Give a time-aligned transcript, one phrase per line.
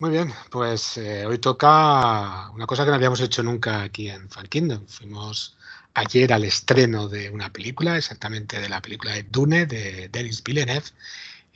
[0.00, 4.28] Muy bien, pues eh, hoy toca una cosa que no habíamos hecho nunca aquí en
[4.28, 4.86] Fan Kingdom.
[4.88, 5.56] Fuimos
[5.94, 10.86] ayer al estreno de una película, exactamente de la película de Dune de Denis Villeneuve.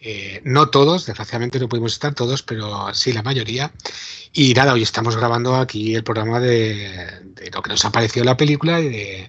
[0.01, 3.73] Eh, no todos, desgraciadamente no pudimos estar todos, pero sí la mayoría.
[4.33, 8.37] Y nada, hoy estamos grabando aquí el programa de, lo que nos ha parecido la
[8.37, 9.29] película y,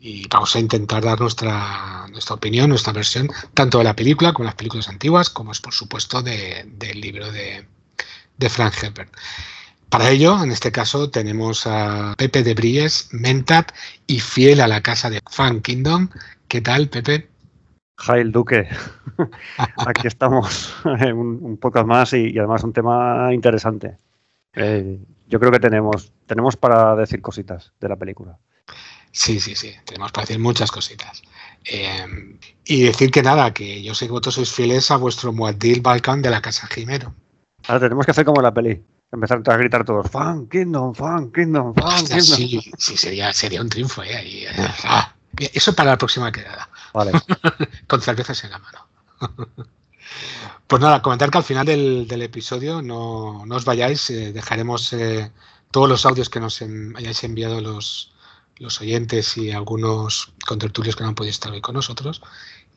[0.00, 4.44] y vamos a intentar dar nuestra, nuestra opinión, nuestra versión, tanto de la película como
[4.44, 7.66] las películas antiguas, como es por supuesto del libro de,
[8.38, 9.12] de Frank Herbert.
[9.88, 13.72] Para ello, en este caso, tenemos a Pepe de Bries, Mentat
[14.06, 16.08] y fiel a la casa de Fan Kingdom.
[16.48, 17.28] ¿Qué tal, Pepe?
[17.96, 18.68] Jail Duque,
[19.86, 23.96] aquí estamos, un, un poco más y, además un tema interesante.
[24.54, 28.38] Eh, yo creo que tenemos, tenemos para decir cositas de la película.
[29.12, 31.22] Sí, sí, sí, tenemos para decir muchas cositas.
[31.64, 35.80] Eh, y decir que nada, que yo sé que vosotros sois fieles a vuestro Muadil
[35.80, 37.14] Balkan de la Casa Jimero.
[37.66, 38.82] Ahora tenemos que hacer como la peli.
[39.10, 42.22] Empezar a gritar todos, Fan Kingdom, Fan Kingdom, Fan Kingdom.
[42.22, 44.48] Sí, sí sería, sería un triunfo, ¿eh?
[44.84, 45.14] Ah,
[45.52, 46.68] eso para la próxima quedada.
[46.92, 47.12] Vale.
[47.86, 48.86] Con cervezas en la mano.
[50.66, 55.30] pues nada, comentar que al final del, episodio no, os vayáis, eh, dejaremos eh,
[55.70, 58.12] todos los audios que nos hayáis enviado los,
[58.58, 62.20] los oyentes y algunos contertulios que no han podido estar hoy con nosotros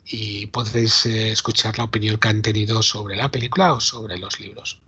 [0.10, 4.40] y podréis eh, escuchar la opinión que han tenido sobre la película o sobre los
[4.40, 4.82] libros.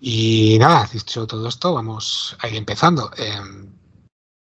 [0.00, 3.10] Y nada, dicho todo esto, vamos a ir empezando.
[3.16, 3.70] Em,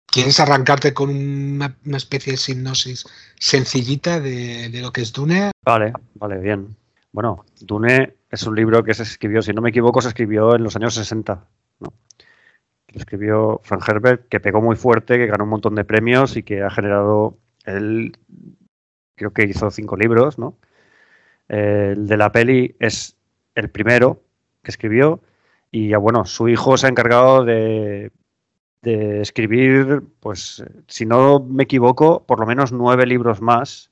[0.05, 3.05] ¿Quieres arrancarte con una, especie de sinopsis
[3.39, 5.51] sencillita de, lo que es Dune?
[5.63, 6.75] Vale, vale, bien.
[7.11, 10.63] Bueno, Dune es un libro que se escribió, si no me equivoco, se escribió en
[10.63, 11.47] los años 60.
[11.79, 11.93] Lo
[12.93, 16.63] escribió Frank Herbert, que pegó muy fuerte, que ganó un montón de premios y que
[16.63, 18.17] ha generado el
[19.15, 20.57] creo que hizo cinco libros, ¿no?
[21.47, 23.15] el de la peli es
[23.53, 24.21] el primero
[24.63, 25.21] que escribió
[25.71, 28.11] y bueno, su hijo se ha encargado de,
[28.81, 33.89] escribir, pues si no me equivoco, por lo menos nueve libros más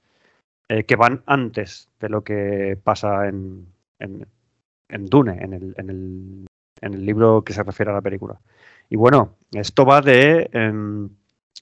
[0.69, 3.65] eh, que van antes de lo que pasa en,
[3.99, 6.47] en, Dune, en el, en, el,
[6.79, 8.39] en el, libro que se refiere a la película.
[8.87, 11.09] Y bueno, esto va de em,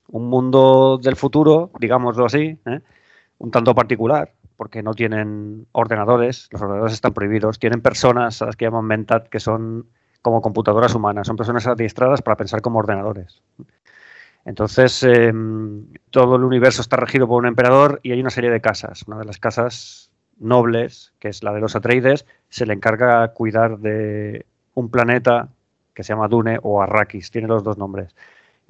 [0.10, 2.82] un mundo del futuro, digámoslo así, ¿eh?
[3.42, 8.56] Un tanto particular, porque no tienen ordenadores, los ordenadores están prohibidos, tienen personas a las
[8.56, 9.88] que llaman mentat, que son
[10.22, 13.42] como computadoras humanas, son personas adiestradas para pensar como ordenadores.
[14.46, 18.62] Entonces, em, todo el universo está regido por un emperador y hay una serie de
[18.62, 19.04] casas.
[19.08, 23.80] Una de las casas nobles, que es la de los Atreides, se le encarga cuidar
[23.80, 25.50] de un planeta
[25.96, 28.16] que se llama Dune o Arrakis, tiene los dos nombres.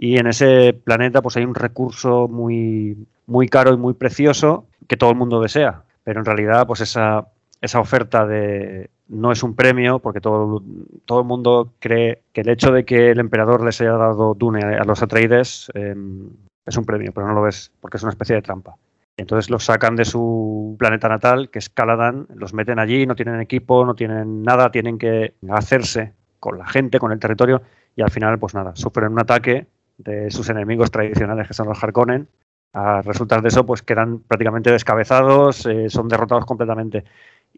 [0.01, 2.97] Y en ese planeta pues hay un recurso muy,
[3.27, 5.83] muy caro y muy precioso que todo el mundo desea.
[6.03, 7.27] Pero en realidad pues esa,
[7.61, 10.63] esa oferta de no es un premio porque todo,
[11.05, 14.63] todo el mundo cree que el hecho de que el emperador les haya dado Dune
[14.63, 16.31] a los Atreides em,
[16.65, 18.75] es un premio, pero no lo es porque es una especie de trampa.
[19.17, 23.39] Entonces los sacan de su planeta natal, que es Caladan, los meten allí, no tienen
[23.39, 27.61] equipo, no tienen nada, tienen que hacerse con la gente, con el territorio,
[27.95, 29.67] y al final, pues nada, sufren un ataque
[30.03, 32.27] de sus enemigos tradicionales, que son los Harkonnen.
[32.73, 37.03] A resultas de eso, pues quedan prácticamente descabezados, eh, son derrotados completamente.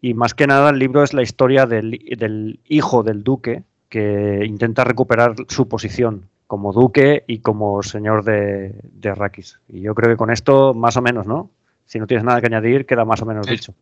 [0.00, 4.82] Y más que nada, el libro es la historia del, hijo del duque que intenta
[4.82, 9.60] recuperar su posición como duque y como señor de, de Arrakis.
[9.68, 11.50] Y yo creo que con esto, más o menos, ¿no?
[11.86, 13.74] Si no tienes nada que añadir, queda más o menos dicho.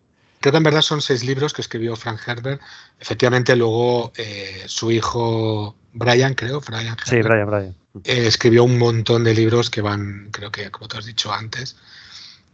[0.42, 2.60] Creo que en verdad son seis libros que escribió Frank Herbert.
[2.98, 7.76] Efectivamente, luego eh, su hijo Brian, creo, Brian Sí, Brian, Brian.
[8.04, 11.76] Eh, escribió un montón de libros que van, creo que, como te has dicho antes.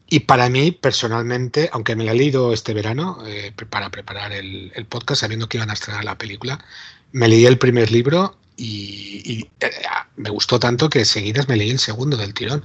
[0.08, 4.72] Y para mí, personalmente, aunque me lo he leído este verano eh, para preparar el,
[4.74, 6.64] el, podcast, sabiendo que iban a estrenar la película,
[7.12, 9.70] me leí el primer libro y, eh,
[10.16, 12.64] me gustó tanto que seguidas me leí el segundo del tirón.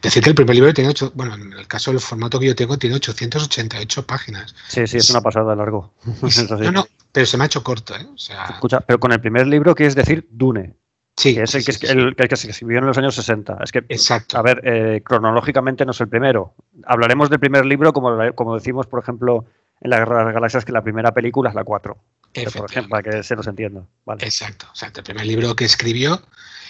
[0.00, 2.54] Decir que el primer libro tiene ocho, bueno, en el caso del formato que yo
[2.54, 4.54] tengo, tiene 888 páginas.
[4.68, 5.92] Sí, sí, es una pasada largo.
[6.60, 8.06] no, no, pero se me ha hecho corto, ¿eh?
[8.14, 10.76] O sea, Escucha, pero con el primer libro, que es decir, Dune.
[11.16, 13.58] Sí, que es el, que, el, que, se escribió en los años 60.
[13.62, 14.38] Es que, Exacto.
[14.38, 16.54] a ver, eh, cronológicamente no es el primero.
[16.86, 19.44] Hablaremos del primer libro, como, como decimos, por ejemplo,
[19.82, 21.96] en la Guerra de las Galaxias que la primera película es la 4.
[22.32, 23.84] Por ejemplo, para que se nos entienda.
[24.18, 24.66] Exacto.
[24.72, 26.22] O sea, el primer libro que escribió.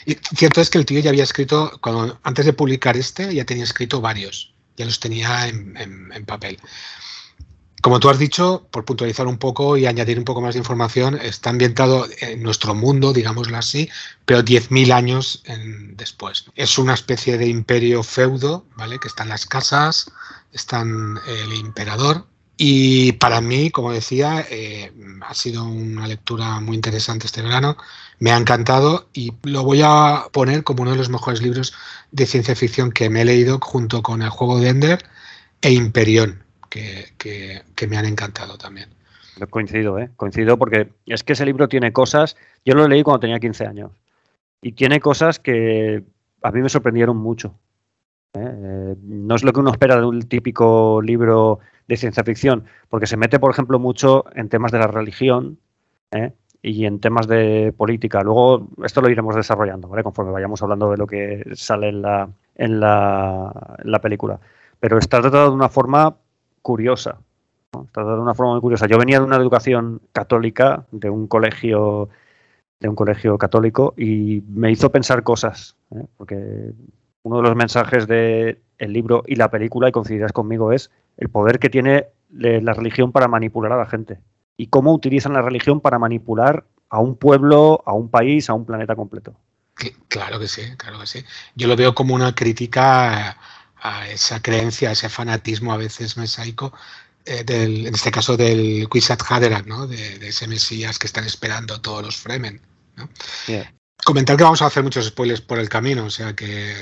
[0.07, 3.45] Y cierto es que el tío ya había escrito, cuando, antes de publicar este, ya
[3.45, 4.55] tenía escrito varios.
[4.77, 6.59] Ya los tenía en papel.
[7.83, 11.19] Como tú has dicho, por puntualizar un poco y añadir un poco más de información,
[11.21, 13.91] está ambientado en nuestro mundo, digámoslo así,
[14.25, 15.43] pero 10.000 años
[15.97, 16.45] después.
[16.55, 19.01] Es una especie de imperio feudo, ¿vale?
[19.01, 20.13] Que están las casas,
[20.53, 22.25] están el emperador.
[22.57, 24.93] Y para mí, como decía, eh,
[25.27, 27.77] ha sido una lectura muy interesante este verano.
[28.19, 31.75] Me ha encantado y lo voy a poner como uno de los mejores libros
[32.11, 35.03] de ciencia ficción que me he leído junto con El juego de Ender
[35.63, 38.89] e Imperión que, me han encantado también.
[39.51, 40.11] Coincido, ¿eh?
[40.17, 43.91] Coincido porque es que ese libro tiene cosas, yo lo leí cuando tenía 15 años,
[44.61, 46.05] y tiene cosas que
[46.43, 47.55] a mí me sorprendieron mucho.
[48.35, 48.41] ¿eh?
[48.41, 53.07] Eh, no es lo que uno espera de un típico libro de ciencia ficción, porque
[53.07, 55.59] se mete, por ejemplo, mucho en temas de la religión
[56.11, 56.33] ¿eh?
[56.63, 58.23] y en temas de política.
[58.23, 60.03] Luego, esto lo iremos desarrollando, ¿vale?
[60.03, 64.39] Conforme vayamos hablando de lo que sale en la, en la, en la película.
[64.81, 66.17] Pero está tratado de una forma
[66.63, 67.19] curiosa.
[67.73, 68.87] de una forma muy curiosa.
[68.87, 72.09] Yo venía de una educación católica, de un colegio,
[72.81, 76.07] de un colegio católico, y me hizo pensar cosas, ¿eh?
[76.17, 76.73] porque
[77.25, 81.59] uno de los mensajes del libro y la película, y coincidirás conmigo, es el poder
[81.59, 84.19] que tiene la religión para manipular a la gente.
[84.57, 88.65] Y cómo utilizan la religión para manipular a un pueblo, a un país, a un
[88.65, 89.35] planeta completo.
[90.09, 91.25] Claro que sí, claro que sí.
[91.55, 93.37] Yo lo veo como una crítica
[93.77, 96.73] a esa creencia, a ese fanatismo a veces mesaico,
[97.25, 99.87] eh, en este caso del Quisat Haderach, ¿no?
[99.87, 102.61] De, ese Mesías que están esperando todos los Fremen.
[104.05, 106.75] Comentar que vamos a hacer muchos spoilers por el camino, o sea que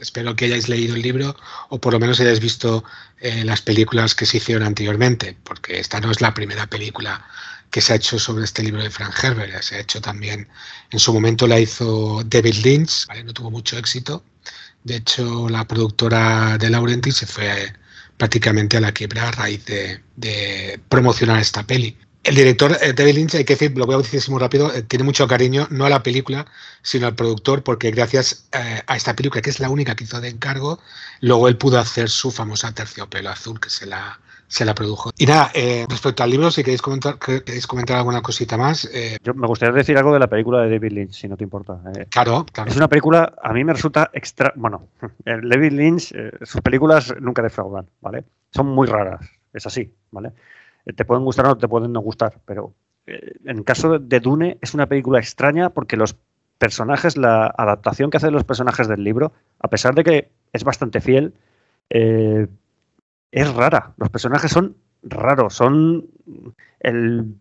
[0.00, 1.36] espero que hayáis leído el libro
[1.68, 2.84] o por lo menos hayáis visto
[3.20, 7.26] eh, las películas que se hicieron anteriormente, porque esta no es la primera película
[7.70, 10.48] que se ha hecho sobre este libro de Frank Herbert, se ha hecho también,
[10.90, 14.22] en su momento la hizo David Lynch, no tuvo mucho éxito,
[14.86, 17.72] de hecho, la productora de Laurenti se fue
[18.16, 21.98] prácticamente a la quiebra a raíz de, promocionar esta peli.
[22.26, 24.82] El director eh, David Lynch, hay que decir, lo voy a decir muy rápido, eh,
[24.82, 26.44] tiene mucho cariño no a la película,
[26.82, 30.20] sino al productor, porque gracias eh, a esta película, que es la única que hizo
[30.20, 30.80] de encargo,
[31.20, 34.18] luego él pudo hacer su famosa terciopelo azul, que se la,
[34.48, 35.12] se la produjo.
[35.16, 35.52] Y nada,
[35.88, 38.90] respecto al libro, si queréis comentar, queréis comentar alguna cosita más.
[39.22, 41.78] Yo me gustaría decir algo de la película de David Lynch, si no te importa.
[42.10, 42.68] Claro, claro.
[42.68, 44.52] Es una película, a mí me resulta extra.
[44.56, 44.88] Bueno,
[45.24, 46.12] David Lynch,
[46.42, 48.24] sus películas nunca defraudan, ¿vale?
[48.50, 49.20] Son muy raras,
[49.52, 50.32] es así, ¿vale?
[50.94, 52.72] Te pueden gustar o te pueden no gustar, pero
[53.06, 56.16] en el caso de Dune es una película extraña porque los
[56.58, 61.00] personajes, la adaptación que hacen los personajes del libro, a pesar de que es bastante
[61.00, 61.34] fiel,
[61.90, 62.46] eh,
[63.30, 63.94] es rara.
[63.98, 65.54] Los personajes son raros.
[65.54, 66.06] Son
[66.80, 67.34] el,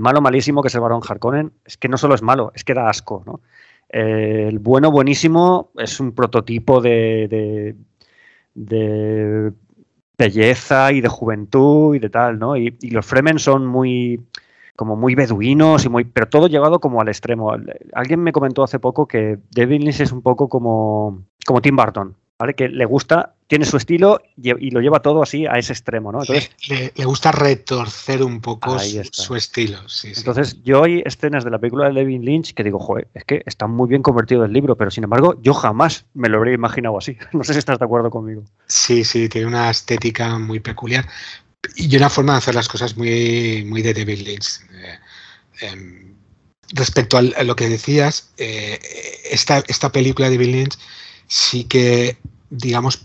[0.00, 1.52] malo malísimo que es el varón Harkonnen.
[1.64, 3.22] Es que no solo es malo, es que da asco.
[3.26, 3.40] ¿no?
[3.88, 7.74] el bueno buenísimo es un prototipo de,
[8.54, 9.52] de,
[10.18, 12.56] belleza y de juventud y de tal, ¿no?
[12.56, 14.20] Y, los Fremen son muy
[14.76, 17.52] como muy beduinos y muy pero todo llevado como al extremo.
[17.94, 22.14] Alguien me comentó hace poco que David Lynch es un poco como como Tim Burton,
[22.38, 22.54] ¿vale?
[22.54, 26.20] Que le gusta tiene su estilo y, lo lleva todo así a ese extremo, ¿no?
[26.20, 29.78] Entonces, le, gusta retorcer un poco su, estilo.
[30.04, 33.42] Entonces, yo hay escenas de la película de David Lynch que digo, joder, es que
[33.46, 36.98] está muy bien convertido el libro, pero sin embargo, yo jamás me lo habría imaginado
[36.98, 37.16] así.
[37.32, 38.44] No sé si estás de acuerdo conmigo.
[38.66, 41.06] Sí, sí, tiene una estética muy peculiar
[41.76, 44.60] y una forma de hacer las cosas muy, muy de David Lynch.
[44.72, 46.14] Eh, em,
[46.74, 48.78] respecto a lo que decías, eh,
[49.30, 50.78] esta, esta película de David Lynch
[51.28, 52.18] sí que,
[52.50, 53.02] digamos,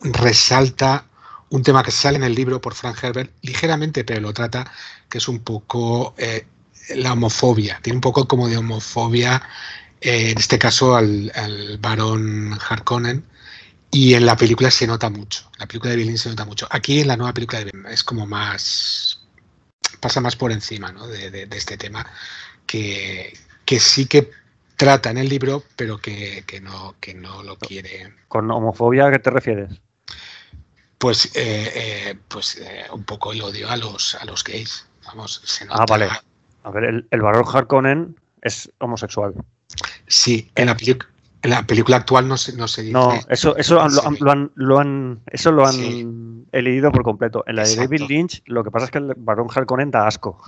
[0.00, 1.06] resalta
[1.50, 4.70] un tema que sale en el libro por Frank Herbert ligeramente, pero lo trata,
[5.08, 6.46] que es un poco eh,
[6.94, 7.78] la homofobia.
[7.82, 9.42] Tiene un poco como de homofobia,
[10.00, 13.24] eh, en este caso al, al, varón Harkonnen,
[13.90, 15.50] y en la película se nota mucho.
[15.58, 16.66] la película de Billy se nota mucho.
[16.70, 19.20] Aquí en la nueva película de es como más.
[20.00, 21.06] pasa más por encima ¿no?
[21.06, 22.06] de, este tema,
[22.66, 24.30] que, que sí que
[24.76, 28.12] trata en el libro, pero que, que, no, que no lo quiere.
[28.28, 29.70] ¿Con homofobia a qué te refieres?
[30.98, 34.86] pues, eh, eh, pues eh, un poco el odio a los, a los gays.
[35.06, 36.08] Vamos, Ah, vale.
[36.64, 39.34] A ver, el, el varón Harkonnen es homosexual.
[40.08, 40.76] Sí, en la,
[41.42, 42.92] en la película actual no se, no se dice.
[42.92, 47.44] No, eso, eso lo, han, lo han, eso lo han leído por completo.
[47.46, 50.40] En la de David Lynch, lo que pasa es que el varón Harkonnen da asco.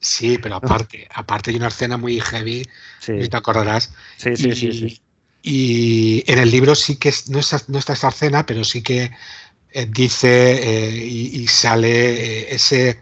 [0.00, 2.66] Sí, pero aparte, aparte hay una escena muy heavy,
[3.00, 3.28] sí.
[3.28, 3.94] te acordarás.
[4.16, 5.02] Sí, sí, sí, sí.
[5.42, 9.10] Y en el libro sí que no está, no está esa escena, pero sí que
[9.72, 13.00] eh, dice y, sale ese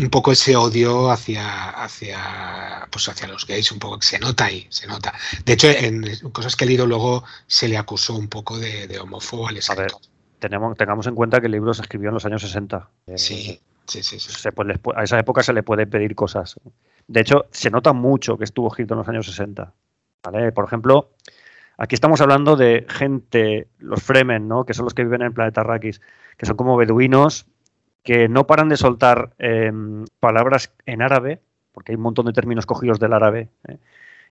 [0.00, 4.46] un poco ese odio hacia, hacia, pues hacia los gays, un poco que se nota
[4.46, 5.12] ahí, se nota.
[5.44, 8.98] De hecho, en cosas que he leído luego se le acusó un poco de, de
[8.98, 10.00] homófobo al escritor.
[10.38, 12.88] tenemos, tengamos en cuenta que el libro se escribió en los años 60.
[13.16, 14.18] Sí, sí, sí.
[14.94, 16.56] a esa época se le puede pedir cosas.
[17.06, 19.72] De hecho, se nota mucho que estuvo escrito en los años 60.
[20.54, 21.10] Por ejemplo,
[21.76, 24.64] aquí estamos hablando de gente, los Fremen, ¿no?
[24.64, 26.00] que son los que viven en el planeta Arrakis,
[26.36, 27.46] que son como beduinos
[28.02, 31.40] que no paran de soltar em, palabras en árabe,
[31.72, 33.78] porque hay un montón de términos cogidos del árabe, ¿eh?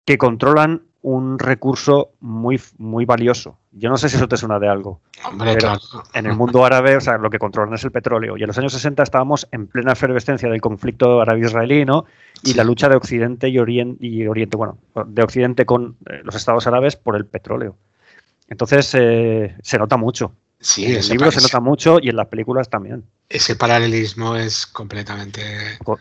[0.06, 3.58] que controlan un recurso muy, muy valioso.
[3.72, 5.00] Yo no sé si eso te suena de algo.
[5.38, 5.74] pero
[6.14, 8.36] en el mundo árabe, o sea, lo que controlan es el petróleo.
[8.36, 12.06] Y en los años 60 estábamos en plena efervescencia del conflicto árabe-israelí, ¿no?
[12.44, 16.36] Y la lucha de Occidente y Oriente, y Oriente, bueno, de Occidente con eh, los
[16.36, 17.78] estados árabes por el petróleo.
[18.50, 20.34] Entonces, eh, se nota mucho.
[20.62, 23.06] Sí, en el libro se nota mucho y en las películas también.
[23.30, 25.42] Ese paralelismo es completamente.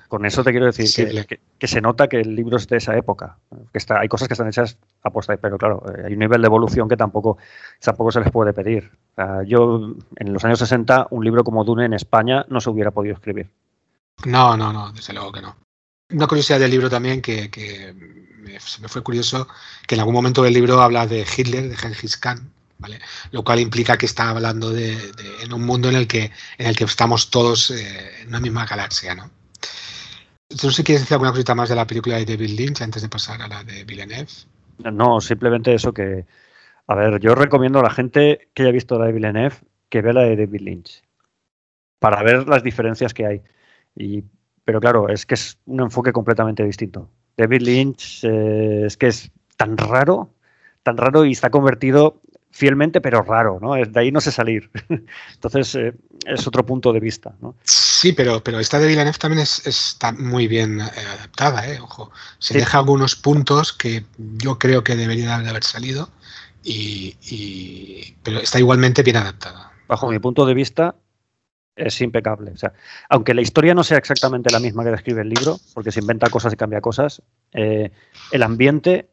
[0.09, 1.27] Con, eso te quiero decir
[1.59, 3.39] que, se nota que el libro es de esa época.
[3.73, 6.43] Que está, hay cosas que están hechas a posta, pero claro, eh, hay un nivel
[6.43, 7.39] de evolución que tampoco,
[7.81, 8.91] tampoco se les puede pedir.
[9.47, 13.15] yo, en los años 60, un libro como Dune en España no se hubiera podido
[13.15, 13.51] escribir.
[14.25, 15.57] No, no, no, desde luego que no.
[16.11, 17.49] Una curiosidad del libro también que,
[18.59, 19.47] se me fue curioso,
[19.87, 22.51] que en algún momento del libro habla de Hitler, de Genghis Khan,
[23.33, 24.97] lo cual implica que está hablando de,
[25.43, 28.67] en un mundo en el que, en el que estamos todos eh, en una misma
[28.67, 29.31] galaxia, ¿no?
[30.51, 33.03] No sé si quieres decir alguna cosita más de la película de David Lynch antes
[33.03, 34.29] de pasar a la de Villeneuve.
[34.79, 36.25] No, simplemente eso que,
[36.87, 39.57] a ver, yo recomiendo a la gente que haya visto la de Villeneuve
[39.91, 41.03] que vea la de David Lynch
[41.99, 43.43] para ver las diferencias que hay.
[43.95, 44.25] Y,
[44.65, 47.11] pero claro, es que es un enfoque completamente distinto.
[47.37, 50.31] David Lynch eh, es que es tan raro,
[50.83, 52.21] tan raro y está convertido
[52.59, 53.75] fielmente, pero raro, ¿no?
[53.75, 54.69] De ahí no sé salir.
[55.35, 55.95] Entonces, eh,
[56.27, 57.55] es otro punto de vista, ¿no?
[57.63, 60.85] Sí, pero, pero esta de Villeneuve también está muy bien eh,
[61.17, 61.79] adaptada, ¿eh?
[61.81, 62.11] Ojo,
[62.41, 66.11] se deja algunos puntos que yo creo que deberían de haber salido,
[66.65, 69.73] y, pero está igualmente bien adaptada.
[69.87, 70.97] Bajo mi punto de vista,
[71.77, 72.51] es impecable.
[72.51, 72.73] O sea,
[73.09, 76.29] aunque la historia no sea exactamente la misma que describe el libro, porque se inventa
[76.29, 77.23] cosas y cambia cosas,
[77.53, 77.93] eh,
[78.33, 79.09] el ambiente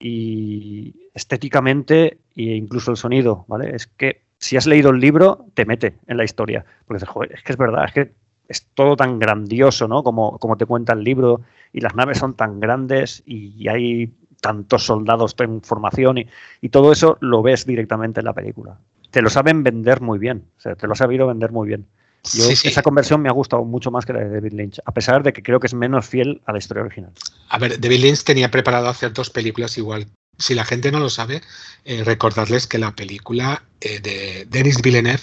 [0.00, 3.76] y estéticamente e incluso el sonido, ¿vale?
[3.76, 6.64] Es que si has leído el libro, te mete en la historia.
[6.86, 8.12] Porque dices, joder, es que es verdad, es que
[8.48, 10.02] es todo tan grandioso, ¿no?
[10.02, 11.42] Como, como te cuenta el libro,
[11.72, 16.26] y las naves son tan grandes y hay tantos soldados en formación y,
[16.60, 18.78] y todo eso lo ves directamente en la película.
[19.10, 21.86] Te lo saben vender muy bien, o sea, te lo ha sabido vender muy bien.
[22.34, 25.22] Yo, Esa conversión me ha gustado mucho más que la de David Lynch, a pesar
[25.22, 27.12] de que creo que es menos fiel a la historia original.
[27.48, 30.06] A ver, David Lynch tenía preparado hacer dos películas igual.
[30.38, 31.40] Si la gente no lo sabe,
[31.84, 35.22] eh, recordarles que la película eh, de Denis Villeneuve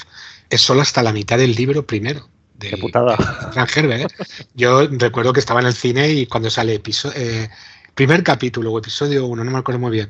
[0.49, 2.27] es solo hasta la mitad del libro primero.
[2.55, 3.15] De, putada.
[3.75, 4.07] ¿eh?
[4.55, 7.15] Yo recuerdo que estaba en el cine y cuando sale episodio,
[7.93, 10.09] primer capítulo o episodio uno, no me acuerdo muy bien.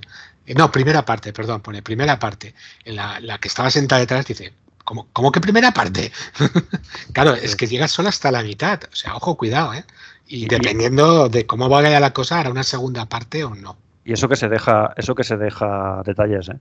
[0.56, 2.54] no, primera parte, perdón, pone primera parte.
[2.86, 4.54] En la, la que estaba sentada detrás dice,
[4.88, 6.14] ¿Cómo, que primera parte?
[7.12, 8.80] claro, es que llegas solo hasta la mitad.
[8.90, 9.84] O sea, ojo, cuidado, ¿eh?
[10.28, 13.76] Y dependiendo de cómo vaya la cosa, hará una segunda parte o no.
[14.06, 16.60] Y eso que se deja, eso que se deja detalles, ¿eh?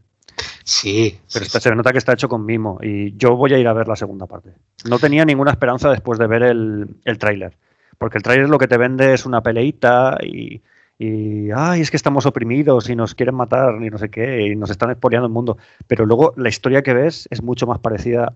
[0.65, 1.21] Sí.
[1.33, 2.81] Pero se nota que está hecho con mimo.
[2.83, 4.51] Y yo voy a ir a ver la segunda parte.
[4.85, 7.57] No tenía ninguna esperanza después de ver el, el tráiler.
[7.97, 10.61] Porque el tráiler lo que te vende es una peleita y,
[10.99, 14.57] y ay, es que estamos oprimidos y nos quieren matar y no sé qué, y
[14.57, 15.59] nos están expoliando el mundo.
[15.87, 18.33] Pero luego la historia que ves es mucho más parecida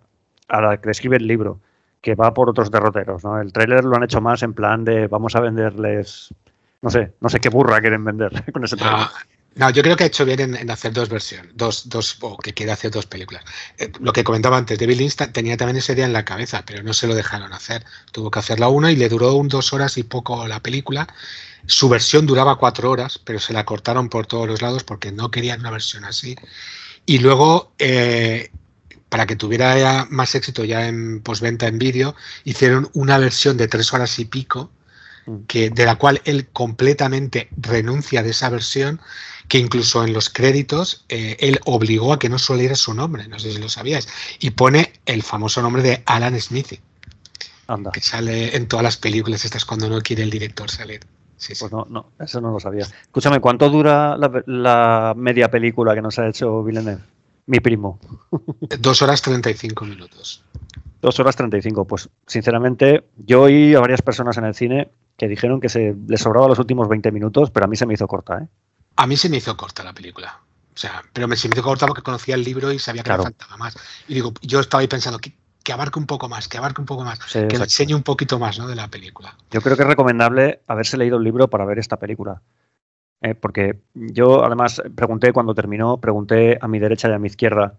[0.48, 1.60] a la que describe el libro,
[2.02, 3.24] que va por otros derroteros.
[3.24, 3.40] ¿no?
[3.40, 6.34] El tráiler lo han hecho más en plan de vamos a venderles,
[6.82, 9.08] no sé, no sé qué burra quieren vender con ese tráiler.
[9.56, 12.54] No, yo creo que ha hecho bien en, hacer dos versiones, dos, dos, o que
[12.54, 13.44] quiere hacer dos películas.
[13.78, 16.84] Eh, lo que comentaba antes, David Lynch tenía también esa idea en la cabeza, pero
[16.84, 17.84] no se lo dejaron hacer.
[18.12, 21.08] Tuvo que hacerla una y le duró un dos horas y poco la película.
[21.66, 25.30] Su versión duraba cuatro horas, pero se la cortaron por todos los lados porque no
[25.30, 26.36] querían una versión así.
[27.06, 28.50] Y luego, eh,
[29.08, 32.14] para que tuviera más éxito ya en posventa en vídeo,
[32.44, 34.70] hicieron una versión de tres horas y pico,
[35.26, 35.36] mm.
[35.46, 39.00] que, de la cual él completamente renuncia de esa versión
[39.50, 43.40] que incluso en los créditos eh, él obligó a que no soliera su nombre, no
[43.40, 44.06] sé si lo sabías,
[44.38, 46.80] y pone el famoso nombre de Alan Smith,
[47.66, 47.90] Anda.
[47.90, 51.00] que sale en todas las películas estas cuando no quiere el director salir.
[51.40, 52.84] Sí, Pues no, no, eso no lo sabía.
[52.84, 57.00] Escúchame, ¿cuánto dura la, media película que nos ha hecho Villeneuve?
[57.46, 57.98] Mi primo.
[58.78, 60.44] Dos horas treinta y cinco minutos.
[61.00, 61.86] Dos horas treinta y cinco.
[61.86, 66.20] Pues sinceramente, yo oí a varias personas en el cine que dijeron que se les
[66.20, 68.46] sobraba los últimos 20 minutos, pero a mí se me hizo corta, ¿eh?
[68.96, 70.40] A mí se me hizo corta la película.
[70.74, 73.10] O sea, pero me se me hizo corta porque conocía el libro y sabía que
[73.10, 73.78] me faltaba más.
[74.08, 75.18] Y digo, yo estaba ahí pensando,
[75.70, 78.58] que abarque un poco más, que abarque un poco más, que enseñe un poquito más
[78.58, 78.66] ¿no?
[78.66, 79.36] de la película.
[79.52, 82.42] Yo creo que es recomendable haberse leído el libro para ver esta película.
[83.22, 87.74] Eh, porque yo además pregunté cuando terminó, pregunté a mi derecha y a mi izquierda,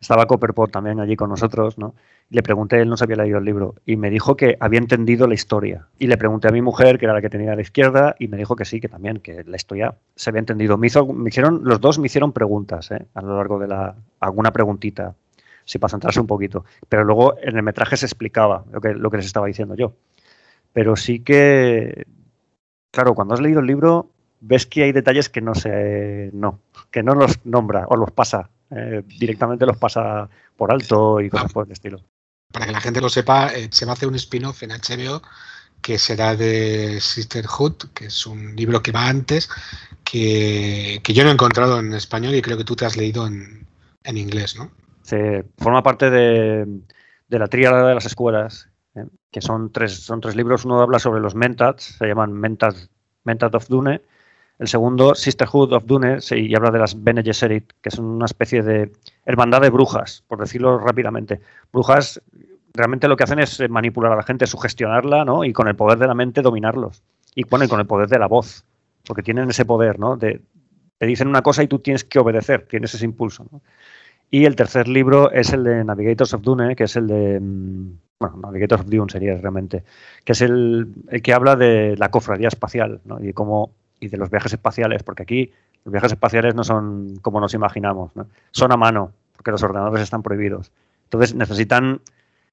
[0.00, 1.96] estaba Copperpot también allí con nosotros, ¿no?
[2.30, 5.26] Le pregunté, él no se había leído el libro, y me dijo que había entendido
[5.26, 5.88] la historia.
[5.98, 8.28] Y le pregunté a mi mujer, que era la que tenía a la izquierda, y
[8.28, 10.78] me dijo que sí, que también, que la historia se había entendido.
[10.78, 13.06] Me, hizo, me hicieron, los dos me hicieron preguntas, ¿eh?
[13.14, 15.14] a lo largo de la, alguna preguntita,
[15.64, 16.64] si para centrarse un poquito.
[16.88, 19.94] Pero luego en el metraje se explicaba lo que, lo que les estaba diciendo yo.
[20.72, 22.06] Pero sí que,
[22.90, 27.02] claro, cuando has leído el libro, ves que hay detalles que no se, no, que
[27.02, 31.66] no los nombra o los pasa, eh, directamente los pasa por alto y cosas por
[31.66, 32.02] el estilo.
[32.52, 35.22] Para que la gente lo sepa, eh, se va a hacer un spin-off en HBO
[35.82, 39.50] que será de Sisterhood, que es un libro que va antes,
[40.04, 43.66] que, yo no he encontrado en español y creo que tú te has leído en,
[44.04, 44.70] inglés, ¿no?
[45.12, 46.66] Se forma parte de,
[47.28, 50.64] la tríada de las escuelas, eh, que son tres, son tres libros.
[50.64, 52.88] Uno habla sobre los Mentats, se llaman Mentats,
[53.24, 54.00] Mentats of Dune,
[54.58, 58.62] el segundo, Sisterhood of Dune, y habla de las Bene Gesserit, que son una especie
[58.62, 58.90] de
[59.26, 61.42] hermandad de brujas, por decirlo rápidamente.
[61.70, 62.22] Brujas
[62.72, 65.44] realmente lo que hacen es manipular a la gente, sugestionarla, ¿no?
[65.44, 67.02] Y con el poder de la mente dominarlos.
[67.34, 68.64] Y bueno, con el poder de la voz,
[69.06, 70.16] porque tienen ese poder, ¿no?
[70.16, 70.40] De,
[70.96, 73.46] te dicen una cosa y tú tienes que obedecer, tienes ese impulso.
[74.34, 77.38] Y el tercer libro es el de Navigators of Dune, que es el de.
[77.38, 79.84] Mm, bueno, Navigators of Dune sería realmente,
[80.24, 80.88] que es el,
[81.22, 83.22] que habla de la cofradía espacial, ¿no?
[83.22, 85.52] Y cómo y de los viajes espaciales, porque aquí
[85.84, 88.12] los viajes espaciales no son como nos imaginamos,
[88.52, 90.72] son a mano, porque los ordenadores están prohibidos.
[91.04, 92.00] Entonces necesitan,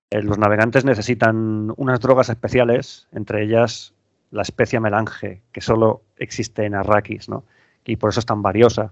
[0.10, 3.94] eh, los navegantes necesitan unas drogas especiales, entre ellas
[4.32, 7.46] la especia melange, que solo existe en Arrakis, ¿no?
[7.86, 8.92] y por eso es tan valiosa,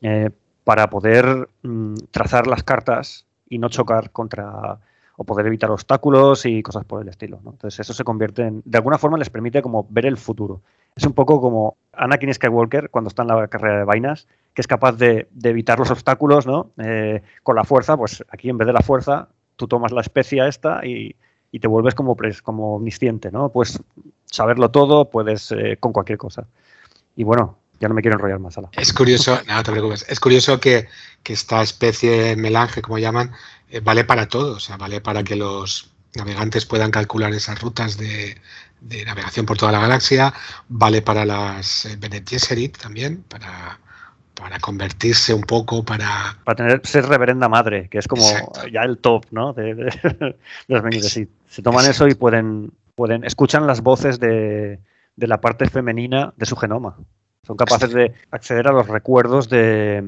[0.00, 0.30] eh,
[0.64, 4.78] para poder mm, trazar las cartas y no chocar contra
[5.16, 7.38] o poder evitar obstáculos y cosas por el estilo.
[7.44, 10.62] Entonces eso se convierte en, de alguna forma les permite como ver el futuro.
[10.96, 14.66] Es un poco como Anakin Skywalker cuando está en la carrera de vainas, que es
[14.66, 16.70] capaz de, evitar los obstáculos ¿no?
[16.78, 20.48] Eh, con la fuerza, pues aquí en vez de la fuerza, tú tomas la especia
[20.48, 21.14] esta y,
[21.60, 23.50] te vuelves como, como omnisciente, ¿no?
[23.50, 23.82] Puedes
[24.24, 26.46] saberlo todo, puedes eh, con cualquier cosa.
[27.14, 28.54] Y bueno, ya no me quiero enrollar más.
[28.72, 30.86] Es curioso, no te preocupes, es curioso que,
[31.24, 33.32] que esta especie melange, como llaman,
[33.68, 37.98] eh, vale para todo, o sea, vale para que los navegantes puedan calcular esas rutas
[37.98, 38.36] de,
[38.80, 40.32] de navegación por toda la galaxia,
[40.68, 43.80] vale para las eh, Bene Gesserit también, para,
[44.34, 46.38] para convertirse un poco, para...
[46.44, 48.24] Para tener, ser reverenda madre, que es como
[48.70, 49.54] ya el top, ¿no?
[49.54, 49.74] De,
[50.68, 54.78] los Bene Se toman eso y pueden, pueden, escuchan las voces de,
[55.16, 56.96] de la parte femenina de su genoma.
[57.46, 60.02] Son capaces de acceder a los recuerdos de,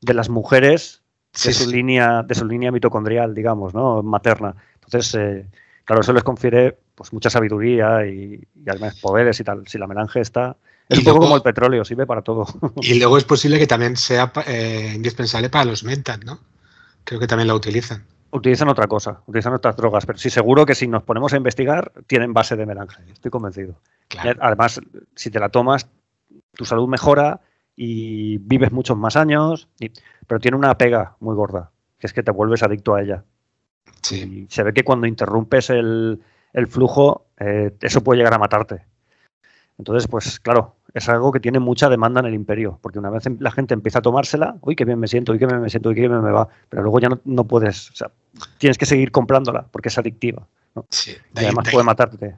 [0.00, 1.02] de las mujeres
[1.44, 4.02] de su línea, de su línea mitocondrial, digamos, ¿no?
[4.02, 4.54] Materna.
[4.74, 5.46] Entonces, eh,
[5.84, 9.66] claro, eso les confiere pues mucha sabiduría y, además poderes y tal.
[9.66, 10.56] Si la melange está.
[10.88, 12.46] Es un poco como el petróleo, sirve para todo.
[12.82, 16.40] Y luego es posible que también sea eh, indispensable para los mentas, ¿no?
[17.04, 18.04] Creo que también la utilizan.
[18.30, 21.92] Utilizan otra cosa, utilizan otras drogas, pero sí seguro que si nos ponemos a investigar,
[22.06, 23.74] tienen base de melange, estoy convencido.
[24.40, 24.80] Además,
[25.14, 25.86] si te la tomas,
[26.54, 27.40] tu salud mejora
[27.76, 29.68] y vives muchos más años,
[30.26, 33.24] pero tiene una pega muy gorda, que es que te vuelves adicto a ella.
[34.02, 34.46] Sí.
[34.48, 36.20] se ve que cuando interrumpes el,
[36.52, 38.84] el flujo, eh, eso puede llegar a matarte.
[39.78, 43.24] Entonces, pues claro, es algo que tiene mucha demanda en el imperio, porque una vez
[43.38, 45.88] la gente empieza a tomársela, uy, qué bien me siento, uy, qué bien me siento,
[45.88, 48.10] uy, qué bien me va, pero luego ya no, puedes, o sea,
[48.58, 50.46] tienes que seguir comprándola porque es adictiva.
[50.90, 52.34] Sí, y además puede matarte.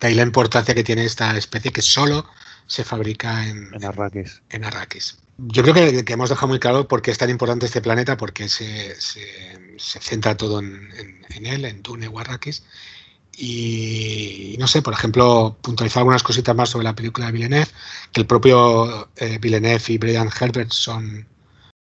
[0.00, 2.24] De ahí la importancia que tiene esta especie que solo
[2.72, 4.40] se fabrica en, en Arrakis.
[4.48, 5.18] En Arrakis.
[5.36, 8.48] Yo creo que, hemos dejado muy claro por qué es tan importante este planeta, porque
[8.48, 9.20] se, se,
[9.76, 10.88] centra todo en,
[11.28, 12.64] en, él, en Dune o Arrakis.
[13.36, 17.68] Y no sé, por ejemplo, puntualizar algunas cositas más sobre la película de Villeneuve,
[18.10, 21.26] que el propio eh, Villeneuve y Brian Herbert son,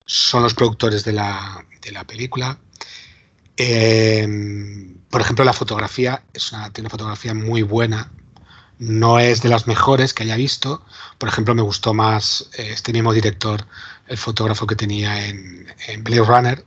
[0.07, 2.57] son los productores de la, de la película.
[3.57, 8.11] Em, por ejemplo, la fotografía es una, tiene una fotografía muy buena.
[8.79, 10.83] No es de las mejores que haya visto.
[11.17, 13.65] Por ejemplo, me gustó más eh, este mismo director,
[14.07, 16.65] el fotógrafo que tenía en, en Blade Runner,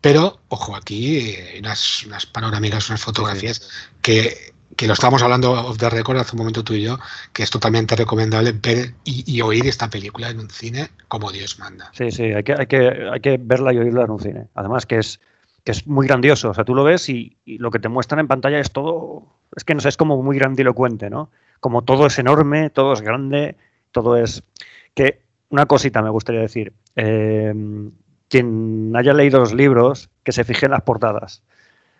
[0.00, 3.68] pero, ojo, aquí hay unas, unas panorámicas, unas fotografías
[4.00, 4.52] que,
[4.86, 6.98] lo estábamos hablando off the record hace un momento tú y yo,
[7.32, 11.90] que es totalmente recomendable ver y, oír esta película en un cine como Dios manda.
[11.94, 14.46] Sí, sí, hay que, hay que, hay que verla y oírla en un cine.
[14.54, 15.20] Además que es,
[15.64, 16.50] que es muy grandioso.
[16.50, 19.64] O sea, tú lo ves y, lo que te muestran en pantalla es todo, es
[19.64, 21.30] que no sé, es como muy grandilocuente, ¿no?
[21.60, 23.56] Como todo es enorme, todo es grande,
[23.92, 24.42] todo es...
[24.94, 26.72] Que una cosita me gustaría decir.
[26.96, 27.54] Eh,
[28.28, 31.42] quien haya leído los libros, que se fije en las portadas.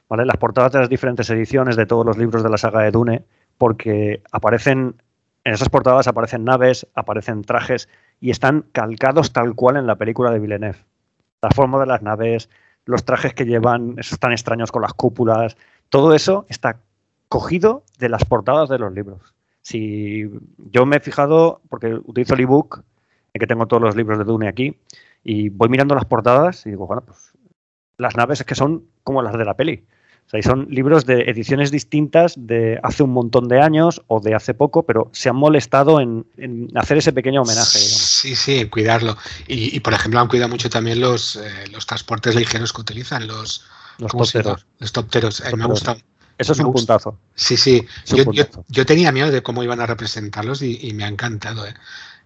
[0.08, 0.24] ¿vale?
[0.24, 3.24] Las portadas de las diferentes ediciones de todos los libros de la saga de Dune,
[3.56, 4.96] porque aparecen,
[5.44, 7.88] en esas portadas aparecen naves, aparecen trajes
[8.20, 10.78] y están calcados tal cual en la película de Villeneuve.
[11.42, 12.48] La forma de las naves,
[12.88, 15.58] los trajes que llevan, esos tan extraños con las cúpulas,
[15.90, 16.80] todo eso está
[17.28, 19.34] cogido de las portadas de los libros.
[19.60, 20.24] Si
[20.70, 22.82] yo me he fijado, porque utilizo el ebook,
[23.34, 24.74] que tengo todos los libros de Dune aquí,
[25.22, 27.32] y voy mirando las portadas y digo, bueno, pues
[27.98, 29.84] las naves es que son como las de la peli.
[30.28, 34.34] O sea, son libros de ediciones distintas de hace un montón de años o de
[34.34, 36.26] hace poco, pero se han molestado en,
[36.74, 37.78] hacer ese pequeño homenaje.
[37.78, 39.16] Sí, sí, cuidarlo.
[39.46, 43.64] Y, por ejemplo, han cuidado mucho también los, eh, los transportes ligeros que utilizan, los,
[43.96, 44.66] los topteros.
[44.78, 45.40] Los topteros.
[45.40, 45.98] Eh, me ha gustado.
[46.36, 47.18] Eso es un puntazo.
[47.34, 47.86] Sí, sí.
[48.68, 51.66] Yo, tenía miedo de cómo iban a representarlos y, me ha encantado.
[51.66, 51.74] ¿eh?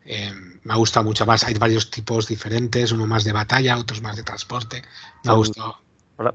[0.04, 0.32] Eh,
[0.64, 1.44] me ha gustado mucho más.
[1.44, 4.82] Hay varios tipos diferentes, uno más de batalla, otros más de transporte.
[5.24, 5.78] Me ha gustado.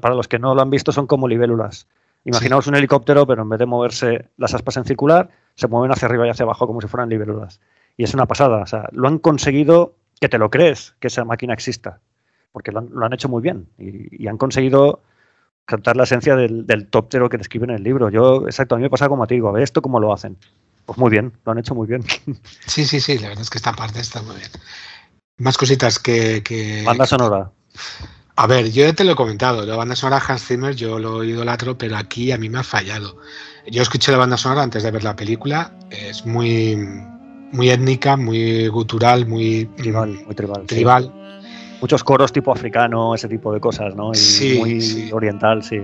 [0.00, 1.86] Para, los que no lo han visto, son como libélulas.
[2.24, 6.06] Imaginaos un helicóptero, pero en vez de moverse las aspas en circular, se mueven hacia
[6.06, 7.60] arriba y hacia abajo como si fueran libélulas.
[7.96, 8.62] Y es una pasada.
[8.62, 12.00] O sea, lo han conseguido que te lo crees, que esa máquina exista.
[12.52, 13.68] Porque lo han, hecho muy bien.
[13.78, 15.00] Y, han conseguido
[15.64, 18.10] captar la esencia del, del tóptero que describe en el libro.
[18.10, 20.12] Yo, exacto, a mí me pasa como a ti, digo, a ver esto cómo lo
[20.12, 20.36] hacen.
[20.86, 22.02] Pues muy bien, lo han hecho muy bien.
[22.66, 24.50] Sí, sí, sí, la verdad es que esta parte está muy bien.
[25.36, 26.82] Más cositas que...
[26.84, 27.50] Banda sonora.
[28.40, 31.24] A ver, yo ya te lo he comentado, la banda sonora Hans Zimmer yo lo
[31.24, 33.16] idolatro, pero aquí a mí me ha fallado.
[33.66, 36.76] Yo escuché la banda sonora antes de ver la película, es muy,
[37.50, 40.66] muy étnica, muy gutural, muy tribal, muy tribal.
[40.66, 41.12] tribal.
[41.80, 44.12] Muchos coros tipo africano, ese tipo de cosas, ¿no?
[44.14, 45.78] Y muy oriental, sí.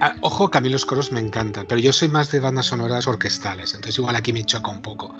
[0.00, 2.66] Ah, ojo que a mí los coros me encantan, pero yo soy más de bandas
[2.66, 5.14] sonoras orquestales, entonces igual aquí me choca un poco.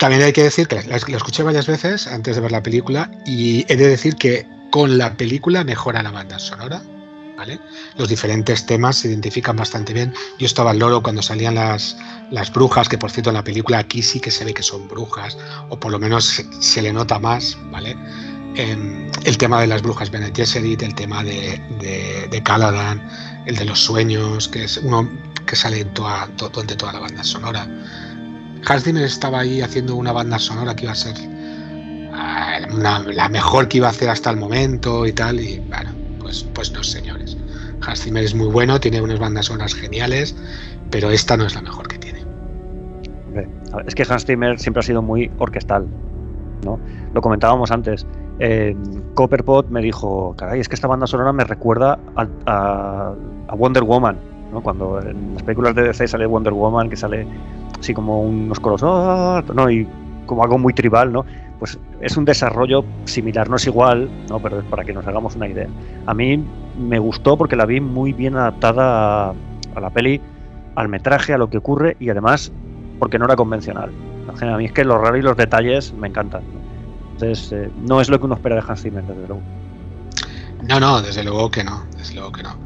[0.00, 3.70] También hay que decir que la, escuché varias veces antes de ver la película y
[3.70, 6.82] he de decir que con la película mejora la banda sonora,
[7.36, 7.60] ¿vale?
[7.98, 10.14] Los diferentes temas se identifican bastante bien.
[10.38, 11.98] Yo estaba al loro cuando salían las,
[12.30, 14.88] las brujas, que por cierto en la película aquí sí que se ve que son
[14.88, 15.36] brujas,
[15.68, 17.94] o por lo menos se, le nota más, ¿vale?
[18.56, 23.06] Em, el tema de las brujas Bene Gesserit, el tema de, de, de Caladan,
[23.44, 25.06] el de los sueños, que es uno
[25.44, 27.68] que sale en toda, toda la banda sonora.
[28.66, 31.14] Hans Zimmer estaba ahí haciendo una banda sonora que iba a ser
[32.12, 36.44] ah, la mejor que iba a hacer hasta el momento y tal, y bueno, pues,
[36.54, 37.36] pues no, señores.
[37.86, 40.36] Hans Zimmer es muy bueno, tiene unas bandas sonoras geniales,
[40.90, 42.24] pero esta no es la mejor que tiene.
[43.86, 45.86] Es que Hans Zimmer siempre ha sido muy orquestal,
[46.64, 46.78] ¿no?
[47.14, 48.04] Lo comentábamos antes
[48.42, 48.74] eh,
[49.14, 51.98] Copperpot me dijo, caray, es que esta banda sonora me recuerda
[52.46, 53.14] a,
[53.54, 54.16] Wonder Woman,
[54.50, 54.62] ¿no?
[54.62, 57.26] Cuando en las películas de DC sale Wonder Woman, que sale
[57.80, 59.42] así como unos coros, ¡ah!
[59.54, 59.70] ¿no?
[59.70, 59.88] Y
[60.26, 61.24] como algo muy tribal, ¿no?
[61.58, 64.38] Pues es un desarrollo similar, no es igual, ¿no?
[64.38, 65.66] Pero para que nos hagamos una idea.
[66.06, 66.42] A mí
[66.78, 70.20] me gustó porque la vi muy bien adaptada a, la peli,
[70.76, 72.52] al metraje, a lo que ocurre y además
[72.98, 73.90] porque no era convencional.
[74.40, 76.42] A mí es que los raros y los detalles me encantan.
[77.12, 79.42] Entonces, eh, no es lo que uno espera de Hans Zimmer, desde luego.
[80.68, 82.56] No, no, desde luego que no, desde luego que no.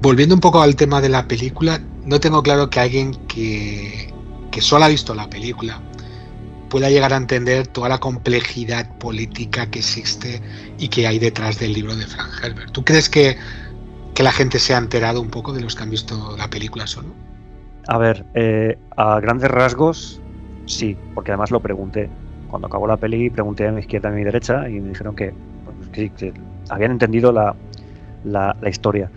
[0.00, 4.13] Volviendo un poco al tema de la película, no tengo claro que alguien que,
[4.54, 5.80] que solo ha visto la película
[6.68, 10.40] pueda llegar a entender toda la complejidad política que existe
[10.78, 12.70] y que hay detrás del libro de Frank Herbert.
[12.70, 13.36] ¿Tú crees que,
[14.14, 16.86] que la gente se ha enterado un poco de los que han visto la película
[16.86, 17.08] solo?
[17.88, 20.20] A ver, eh, a grandes rasgos,
[20.66, 22.08] sí, porque además lo pregunté
[22.46, 25.16] cuando acabó la peli pregunté a mi izquierda y a mi derecha y me dijeron
[25.16, 25.34] que,
[26.68, 27.56] habían entendido la,
[28.24, 29.10] la, historia.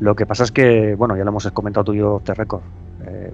[0.00, 2.62] Lo que pasa es que, bueno, ya lo hemos comentado tú y yo te récord.
[3.06, 3.32] Eh,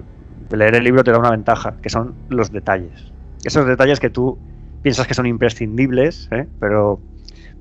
[0.55, 3.11] leer el libro te da una ventaja, que son los detalles.
[3.43, 4.37] Esos detalles que tú
[4.81, 6.47] piensas que son imprescindibles, ¿eh?
[6.59, 6.99] pero,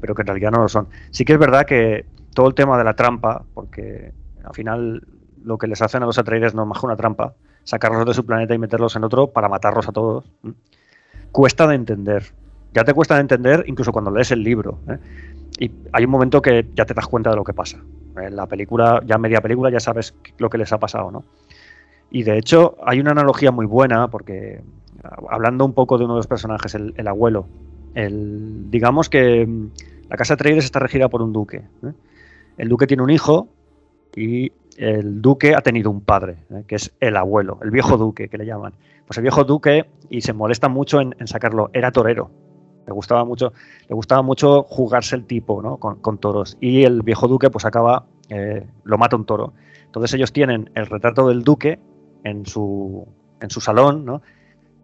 [0.01, 0.89] pero que en realidad no lo son.
[1.11, 4.13] Sí que es verdad que todo el tema de la trampa, porque
[4.45, 5.03] al final
[5.43, 8.15] lo que les hacen a los Atreides no es más que una trampa, sacarlos de
[8.15, 10.25] su planeta y meterlos en otro para matarlos a todos
[11.37, 12.33] cuesta de entender.
[12.73, 14.79] Ya te cuesta de entender incluso cuando lees el libro.
[14.89, 14.99] ¿eh?
[15.61, 17.79] Y hay un momento que ya te das cuenta de lo que pasa.
[18.17, 21.25] En la película, ya media película, ya sabes lo que les ha pasado, ¿no?
[22.11, 24.63] Y de hecho, hay una analogía muy buena, porque
[25.29, 27.47] hablando un poco de uno de los personajes, el, abuelo,
[27.95, 29.71] el, digamos que mm,
[30.09, 31.63] la casa Atreides está regida por un duque.
[31.83, 31.93] ¿eh?
[32.59, 33.49] El duque tiene un hijo
[34.15, 36.65] y el duque ha tenido un padre, ¿eh?
[36.67, 38.75] que es el abuelo, el viejo duque que le llaman.
[39.07, 42.31] Pues el viejo duque, y se molesta mucho en, sacarlo, era torero.
[42.87, 43.53] Le gustaba mucho,
[43.89, 45.77] le gustaba mucho jugarse el tipo ¿no?
[45.79, 46.57] con, toros.
[46.61, 49.55] Y el viejo duque, pues acaba, eh, lo mata un toro.
[49.85, 51.81] Entonces ellos tienen el retrato del duque
[52.25, 53.07] en su,
[53.41, 54.23] en su salón, ¿no?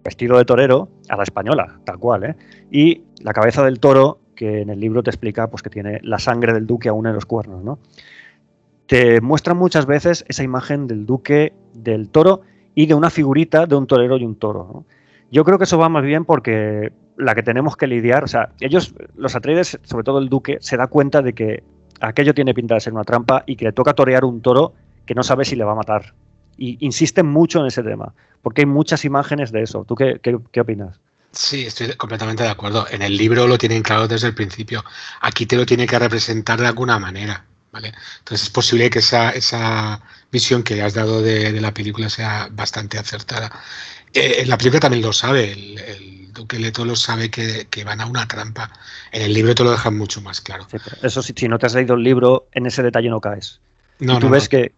[0.04, 2.36] vestido de torero, a la española, tal cual, ¿eh?
[2.72, 6.18] Y la cabeza del toro, que en el libro te explica pues, que tiene la
[6.18, 7.78] sangre del duque aún en los cuernos, ¿no?
[8.92, 12.42] te muestran muchas veces esa imagen del duque, del toro
[12.74, 14.84] y de una figurita de un torero y un toro.
[15.30, 18.50] Yo creo que eso va más bien porque la que tenemos que lidiar, o sea,
[18.60, 21.62] ellos, los Atreides, sobre todo el duque, se da cuenta de que
[22.00, 24.74] aquello tiene pinta de ser una trampa y que le toca torear un toro
[25.06, 26.12] que no sabe si le va a matar.
[26.58, 28.12] Y insisten mucho en ese tema,
[28.42, 29.84] porque hay muchas imágenes de eso.
[29.86, 30.98] ¿Tú qué, qué opinas?
[31.32, 32.86] Sí, estoy completamente de acuerdo.
[32.90, 34.84] En el libro lo tienen claro desde el principio.
[35.22, 37.44] Aquí te lo tiene que representar de alguna manera.
[37.72, 37.92] ¿vale?
[38.18, 42.98] Entonces es posible que esa, esa visión que has dado de, la película sea bastante
[42.98, 43.50] acertada.
[44.12, 48.28] Eh, la película también lo sabe, el, Duque Leto lo sabe que, van a una
[48.28, 48.70] trampa.
[49.10, 50.66] En el libro te lo dejan mucho más claro.
[51.02, 53.60] eso sí, si no te has leído el libro, en ese detalle no caes.
[53.98, 54.72] No, tú ves que,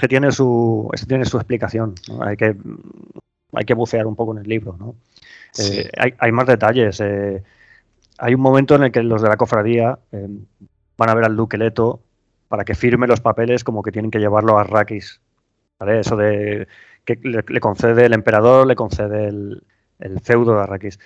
[0.00, 1.94] que tiene su, tiene su explicación.
[2.20, 2.56] Hay, que,
[3.52, 4.76] hay que bucear un poco en el libro.
[4.78, 4.94] ¿no?
[5.58, 7.00] Eh, hay, más detalles.
[7.00, 7.42] Eh,
[8.18, 10.28] hay un momento en el que los de la cofradía eh,
[10.96, 12.00] van a ver al duque Leto
[12.48, 15.20] para que firme los papeles como que tienen que llevarlo a Arrakis.
[15.80, 16.68] Eso de
[17.04, 19.62] que le, concede el emperador, le concede el,
[20.22, 20.98] feudo de Arrakis.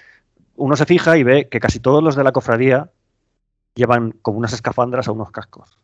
[0.57, 2.91] Uno se fija y ve que casi todos los de la cofradía
[3.75, 5.79] llevan como unas escafandras o unos cascos.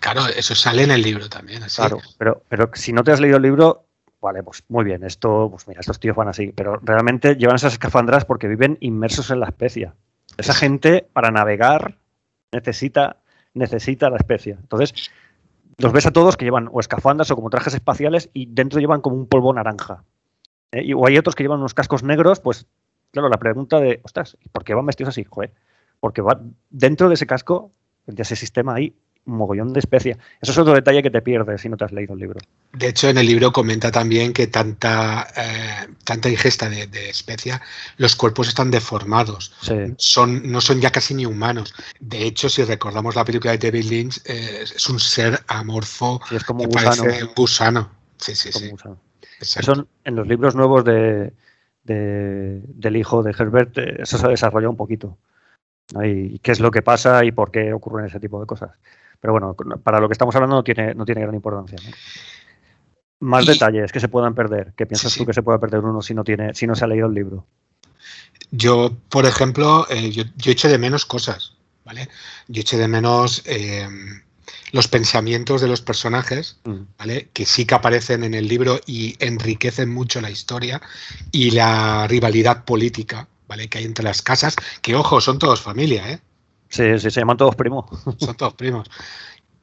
[0.00, 1.62] Claro, eso sale en el libro también.
[1.74, 3.86] Claro, pero, pero si no te has leído el libro,
[4.20, 7.74] vale, pues muy bien, esto, pues mira, estos tíos van así, pero realmente llevan esas
[7.74, 9.94] escafandras porque viven inmersos en la especia.
[10.36, 11.96] Esa gente para navegar
[12.52, 13.16] necesita,
[13.54, 14.56] necesita la especia.
[14.60, 15.10] Entonces,
[15.78, 19.00] los ves a todos que llevan o escafandras o como trajes espaciales y dentro llevan
[19.00, 20.04] como un polvo naranja.
[20.72, 20.94] ¿eh?
[20.94, 22.66] o hay otros que llevan unos cascos negros, pues
[23.10, 25.24] claro, la pregunta de, ostras, ¿por qué van vestidos así?
[25.24, 25.52] Joder,
[26.00, 27.72] porque va dentro de ese casco,
[28.06, 28.94] de ese sistema ahí,
[29.26, 30.18] mogollón de especia.
[30.40, 32.40] Eso es otro detalle que te pierdes si no te has leído el libro.
[32.72, 37.60] De hecho, en el libro comenta también que tanta, eh, tanta ingesta de, especia,
[37.98, 39.52] los cuerpos están deformados.
[39.96, 41.74] Son, no son ya casi ni humanos.
[42.00, 46.44] De hecho, si recordamos la película de David Lynch, eh, es un ser amorfo es
[46.44, 47.02] como que gusano.
[47.02, 47.90] parece un gusano.
[48.18, 48.72] Sí, sí, sí.
[49.40, 51.32] Son, en los libros nuevos de,
[51.84, 55.18] del hijo de Herbert, eh, eso se ha desarrollado un poquito.
[56.02, 58.70] Y qué es lo que pasa y por qué ocurren ese tipo de cosas.
[59.20, 61.78] Pero bueno, para lo que estamos hablando no tiene, no tiene gran importancia.
[63.20, 64.74] Más detalles que se puedan perder.
[64.76, 66.88] ¿Qué piensas tú que se pueda perder uno si no, tiene, si no se ha
[66.88, 67.46] leído el libro?
[68.50, 72.08] Yo, por ejemplo, eh, yo, yo, eché de menos cosas, ¿vale?
[72.48, 73.88] Yo eché de menos eh,
[74.72, 76.80] los pensamientos de los personajes, mm.
[76.98, 77.30] ¿vale?
[77.32, 80.80] Que sí que aparecen en el libro y enriquecen mucho la historia
[81.32, 83.68] y la rivalidad política, ¿vale?
[83.68, 86.20] Que hay entre las casas, que ojo, son todos familia, ¿eh?
[86.68, 87.86] Sí, sí, se llaman todos primos.
[88.18, 88.88] Son todos primos.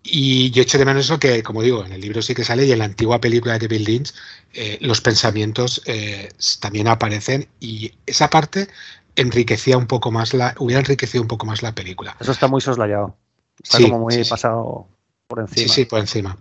[0.04, 2.66] Y yo echo de menos eso que, como digo, en el libro sí que sale
[2.66, 4.14] y en la antigua película de Bill Lynch
[4.54, 8.68] eh, los pensamientos eh, también aparecen y esa parte
[9.16, 12.18] enriquecía un poco más la, hubiera enriquecido un poco más la película.
[12.20, 13.16] Eso está muy soslayado.
[13.62, 14.88] Está como muy pasado
[15.28, 15.68] por encima.
[15.68, 16.38] Sí, sí, por encima.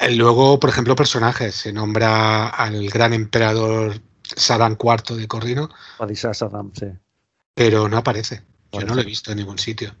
[0.00, 1.54] Eh, luego, por ejemplo, personajes.
[1.54, 5.68] Se nombra al gran emperador Saddam IV de Corrino.
[6.14, 6.86] Saddam, sí.
[7.54, 8.42] Pero no aparece.
[8.72, 9.94] Yo no lo he visto en ningún sitio.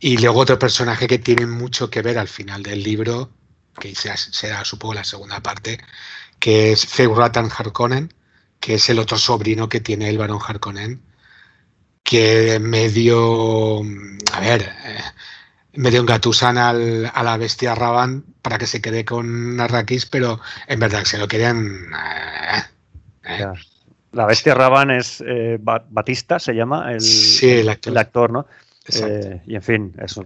[0.00, 3.30] Y luego otro personaje que tiene mucho que ver al final del libro,
[3.78, 5.80] que será, supongo la segunda parte,
[6.38, 8.12] que es Feuratan Harkonnen,
[8.60, 11.02] que es el otro sobrino que tiene el varón Harkonnen,
[12.02, 13.80] que medio,
[14.32, 15.00] a ver, eh,
[15.72, 20.80] medio engatusan al, a la bestia Raban para que se quede con Arrakis, pero en
[20.80, 21.92] verdad se lo querían...
[21.94, 22.62] Eh,
[23.24, 23.46] eh.
[24.14, 27.02] La bestia Raban es eh, Batista, se llama el,
[27.42, 28.30] el, actor.
[28.30, 28.46] ¿no?
[28.92, 30.24] Eh, y en fin, eso,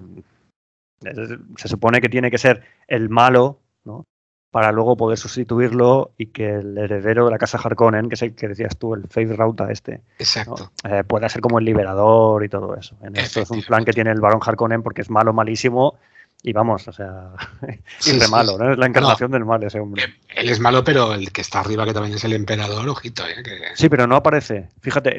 [1.57, 4.05] se supone que tiene que ser el malo, ¿no?
[4.51, 8.35] Para luego poder sustituirlo y que el heredero de la casa Harkonnen, que es el
[8.35, 10.73] que decías tú, el Faith Rauta este, Exacto.
[10.85, 12.97] Eh, pueda ser como el liberador y todo eso.
[13.15, 15.99] esto es un plan que tiene el barón Harkonnen porque es malo, malísimo
[16.43, 17.33] y vamos, o sea,
[18.07, 18.73] es malo, ¿no?
[18.73, 20.05] Es la encarnación del mal ese hombre.
[20.35, 23.35] Él es malo, pero el que está arriba, que también es el emperador, ojito, ¿eh?
[23.75, 24.69] Sí, pero no aparece.
[24.81, 25.19] Fíjate,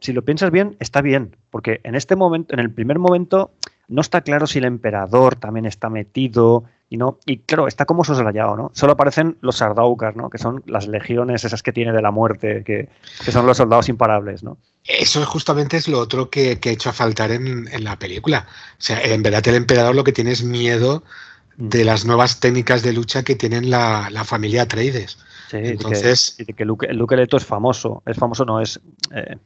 [0.00, 3.52] si lo piensas bien, está bien, porque en este momento, en el primer momento,
[3.88, 8.04] no está claro si el emperador también está metido y no y claro está como
[8.04, 12.00] soslayado no solo aparecen los sardaukar no que son las legiones esas que tiene de
[12.00, 12.88] la muerte que,
[13.30, 14.56] son los soldados imparables no
[14.88, 18.46] eso justamente es lo otro que, que ha hecho a faltar en, la película.
[18.72, 21.04] O sea en verdad el emperador lo que tiene es miedo
[21.58, 21.68] mm.
[21.68, 25.18] de las nuevas técnicas de lucha que tienen la, familia Atreides.
[25.50, 28.02] Sí, entonces y que, el Luke Leto es famoso.
[28.06, 28.80] Es famoso no es
[29.14, 29.36] eh,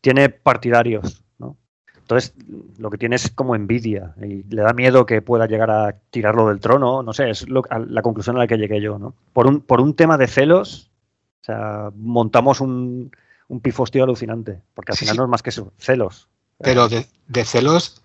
[0.00, 1.24] tiene partidarios
[2.08, 2.32] entonces,
[2.78, 6.48] lo que tiene es como envidia y le da miedo que pueda llegar a tirarlo
[6.48, 7.02] del trono.
[7.02, 8.98] No sé, es la conclusión a la que llegué yo.
[8.98, 9.14] ¿no?
[9.34, 10.90] Por, un, por un tema de celos,
[11.42, 13.10] o sea, montamos un,
[13.48, 16.28] un pifostio alucinante, porque al final no es más que eso, celos.
[16.56, 18.00] Pero de, celos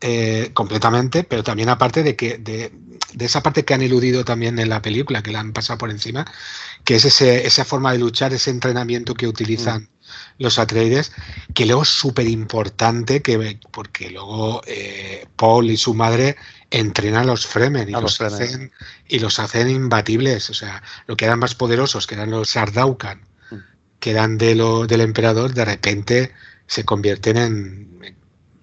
[0.00, 2.70] eh, completamente, pero también aparte de que de,
[3.18, 6.24] esa parte que han eludido también en la película, que la han pasado por encima,
[6.84, 9.88] que es ese, esa forma de luchar, ese entrenamiento que utilizan mm.
[10.38, 11.12] Los Atreides,
[11.54, 16.36] que luego es súper importante, que, porque luego eh, Paul y su madre
[16.70, 18.72] entrenan a los Fremen y, los, Hacen,
[19.08, 20.50] y los hacen imbatibles.
[20.50, 23.20] O sea, lo que eran más poderosos, que eran los Sardaukan,
[23.50, 23.56] mm.
[24.00, 26.32] que eran de lo, del emperador, de repente
[26.66, 27.92] se convierten en,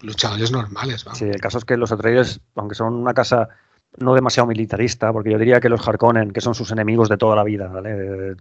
[0.02, 1.06] luchadores normales.
[1.14, 3.50] Sí, el caso es que los Atreides, aunque son una casa
[3.98, 7.36] no demasiado militarista, porque yo diría que los Harkonnen, que son sus enemigos de toda
[7.36, 7.72] la vida,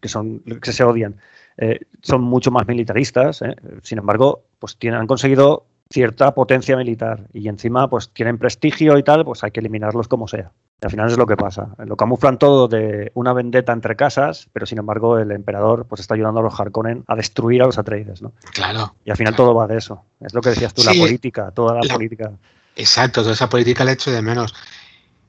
[0.00, 1.16] que son que se odian,
[1.58, 3.42] eh, son mucho más militaristas.
[3.42, 3.54] ¿eh?
[3.82, 9.02] Sin embargo, pues tienen, han conseguido cierta potencia militar y encima pues tienen prestigio y
[9.02, 10.52] tal, pues hay que eliminarlos como sea.
[10.80, 11.74] Y al final es lo que pasa.
[11.84, 16.14] Lo camuflan todo de una vendetta entre casas, pero sin embargo el emperador pues está
[16.14, 18.32] ayudando a los Harkonnen a destruir a los Atreides, ¿no?
[18.52, 18.94] Claro.
[19.04, 20.04] Y al final todo va de eso.
[20.20, 22.30] Es lo que decías tú, la política, toda la, política.
[22.76, 24.54] Exacto, toda esa política la hecho de menos.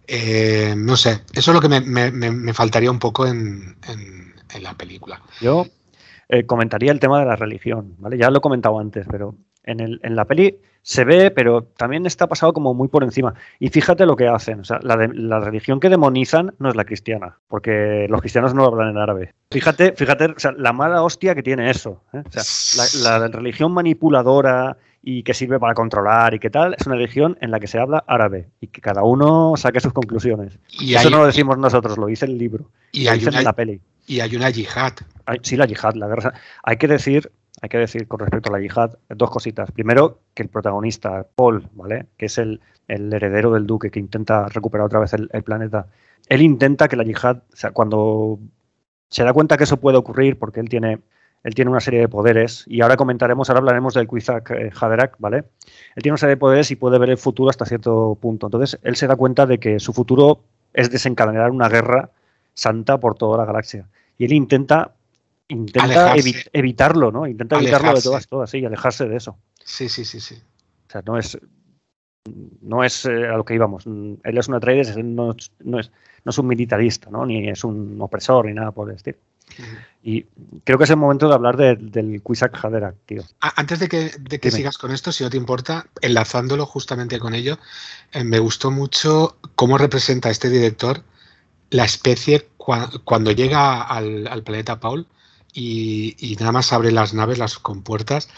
[0.06, 3.76] Eh, no sé, eso es lo que me, faltaría un poco en,
[4.60, 5.22] la película.
[5.40, 5.66] Yo
[6.30, 8.18] eh, comentaría el tema de la religión, ¿vale?
[8.18, 12.06] Ya lo he comentado antes, pero en, el, en la peli se ve, pero también
[12.06, 13.34] está pasado como muy por encima.
[13.60, 14.62] Y fíjate lo que hacen.
[14.62, 18.64] O sea, la, la, religión que demonizan no es la cristiana, porque los cristianos no
[18.66, 19.34] hablan en árabe.
[19.52, 22.04] Fíjate, fíjate, o sea, la mala hostia que tiene eso.
[22.14, 22.24] ¿eh?
[22.26, 26.96] O sea, la, religión manipuladora y que sirve para controlar y qué tal, es una
[26.96, 30.60] religión en la que se habla árabe y que cada uno saque sus conclusiones.
[30.80, 32.70] Y eso no lo decimos nosotros, lo dice el libro.
[32.92, 33.82] Y lo hay en la peli.
[34.10, 34.94] Y hay una yihad.
[35.44, 36.34] sí, la yihad, la guerra.
[36.64, 39.70] Hay que decir hay que decir con respecto a la yihad dos cositas.
[39.72, 42.08] Primero, que el protagonista, Paul, ¿vale?
[42.18, 45.86] Que es el, heredero del duque que intenta recuperar otra vez el, planeta.
[46.28, 48.40] Él intenta que la yihad, o sea, cuando
[49.10, 51.02] se da cuenta que eso puede ocurrir, porque él tiene,
[51.44, 54.72] él tiene una serie de poderes, y ahora comentaremos, ahora hablaremos del Quizak eh,
[55.20, 55.38] ¿vale?
[55.38, 58.48] Él tiene una serie de poderes y puede ver el futuro hasta cierto punto.
[58.48, 60.42] Entonces, él se da cuenta de que su futuro
[60.74, 62.10] es desencadenar una guerra
[62.56, 63.86] santa por toda la galaxia.
[64.20, 64.94] Y él intenta
[65.48, 66.14] intenta
[66.54, 67.26] evitarlo, ¿no?
[67.26, 69.40] Intenta evitarlo de todas, todas, sí, alejarse de eso.
[69.64, 70.36] Sí, sí, sí, sí.
[70.36, 71.40] O sea, no es,
[72.62, 73.86] no es eh, a lo que íbamos.
[73.88, 75.92] Él es un Atreides, no, no, es,
[76.24, 77.26] no es un militarista, ¿no?
[77.26, 79.18] Ni es un opresor, ni nada por el estilo.
[80.04, 80.26] Y
[80.64, 83.24] creo que es el momento de hablar del Quisak Haderach, tío.
[83.40, 87.34] Antes de que, de que sigas con esto, si no te importa, enlazándolo justamente con
[87.34, 87.58] ello,
[88.12, 91.04] eh, me gustó mucho cómo representa este director
[91.70, 92.48] la especie
[93.04, 95.08] cuando llega al, al planeta Paul
[95.54, 98.30] y, nada más abre las naves, las compuertas,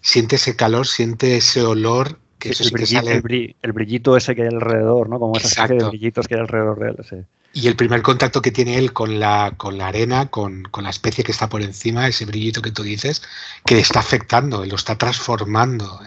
[0.00, 2.18] siente ese calor, siente ese olor.
[2.38, 5.18] Que el, brillito, ese que hay alrededor, ¿no?
[5.18, 7.26] Como esa de brillitos que hay alrededor de él.
[7.54, 11.24] Y el primer contacto que tiene él con la, con la arena, con, la especie
[11.24, 13.22] que está por encima, ese brillito que tú dices,
[13.64, 16.00] que le está afectando, lo está transformando.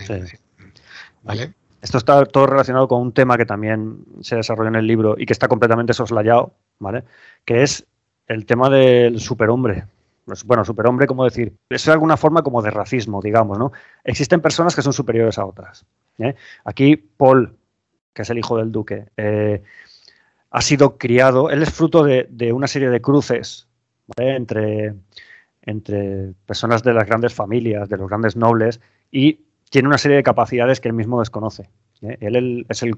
[1.23, 1.53] ¿Vale?
[1.81, 5.25] Esto está todo relacionado con un tema que también se desarrolla en el libro y
[5.25, 6.53] que está completamente soslayado,
[7.45, 7.85] Que es
[8.27, 9.85] el tema del superhombre.
[10.25, 13.71] Pues, bueno, superhombre, como decir, es alguna forma como de racismo, digamos, ¿no?
[14.03, 15.85] Existen personas que son superiores a otras.
[16.19, 16.35] ¿eh?
[16.65, 17.55] Aquí Paul,
[18.13, 19.63] que es el hijo del duque, eh,
[20.51, 23.67] ha sido criado, él es fruto de, una serie de cruces
[24.17, 24.95] entre,
[25.61, 30.23] entre personas de las grandes familias, de los grandes nobles, y tiene una serie de
[30.23, 31.69] capacidades que él mismo desconoce.
[32.01, 32.17] ¿eh?
[32.19, 32.97] Él, es el,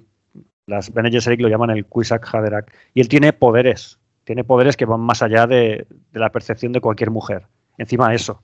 [0.69, 4.85] las Bene Gesserit lo llaman el Quisak Haderach, y él tiene poderes tiene poderes que
[4.85, 7.47] van más allá de, la percepción de cualquier mujer.
[7.79, 8.43] Encima de eso.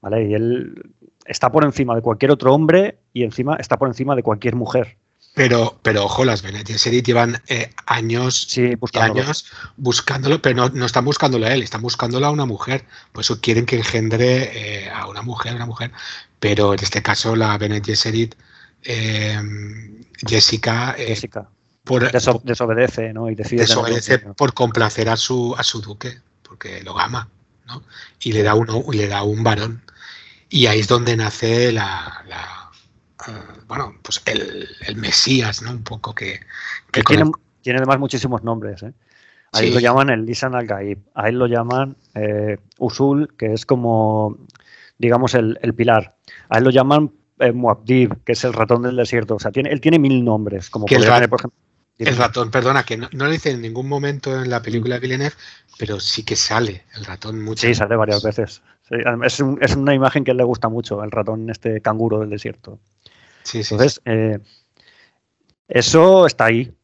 [0.00, 0.30] ¿Vale?
[0.30, 0.82] Y él
[1.26, 4.96] está por encima de cualquier otro hombre y encima está por encima de cualquier mujer.
[5.34, 8.48] Pero, pero ojo, las Bene llevan eh, años,
[8.94, 9.44] años
[9.76, 12.86] buscándolo, pero no, están buscándolo a él, están buscándolo a una mujer.
[13.12, 15.92] Por eso quieren que engendre eh, a una mujer, una mujer.
[16.40, 17.82] Pero en este caso, la Bene
[18.84, 19.40] eh,
[20.26, 21.48] Jessica, Jessica
[21.84, 22.10] por,
[22.42, 23.30] desobedece, ¿no?
[23.30, 27.28] Y decide desobedece por complacer a su, a su duque, porque lo ama,
[27.66, 27.82] ¿no?
[28.20, 29.82] Y le da uno, le da un varón.
[30.48, 32.24] Y ahí es donde nace la,
[33.28, 33.32] eh,
[33.68, 35.72] bueno, pues el, Mesías, ¿no?
[35.72, 36.40] Un poco que,
[37.06, 37.30] tiene,
[37.60, 38.92] tiene, además muchísimos nombres, ¿eh?
[39.52, 44.36] Ahí lo llaman el Lisan al-Gaib, ahí lo llaman eh, Usul, que es como,
[44.98, 46.16] digamos, el, pilar.
[46.48, 49.36] Ahí lo llaman eh, Muabdib, que es el ratón del desierto.
[49.36, 51.50] O sea, tiene, él tiene mil nombres, como por ejemplo,
[51.98, 55.34] el ratón, perdona, que no, lo dice en ningún momento en la película de Villeneuve,
[55.78, 58.62] pero sí que sale el ratón muchas Sí, sale varias veces.
[58.90, 62.80] es, una imagen que a él le gusta mucho, el ratón, este canguro del desierto.
[63.44, 63.74] Sí, sí.
[63.74, 64.40] Entonces, eh,
[65.68, 66.74] eso está ahí.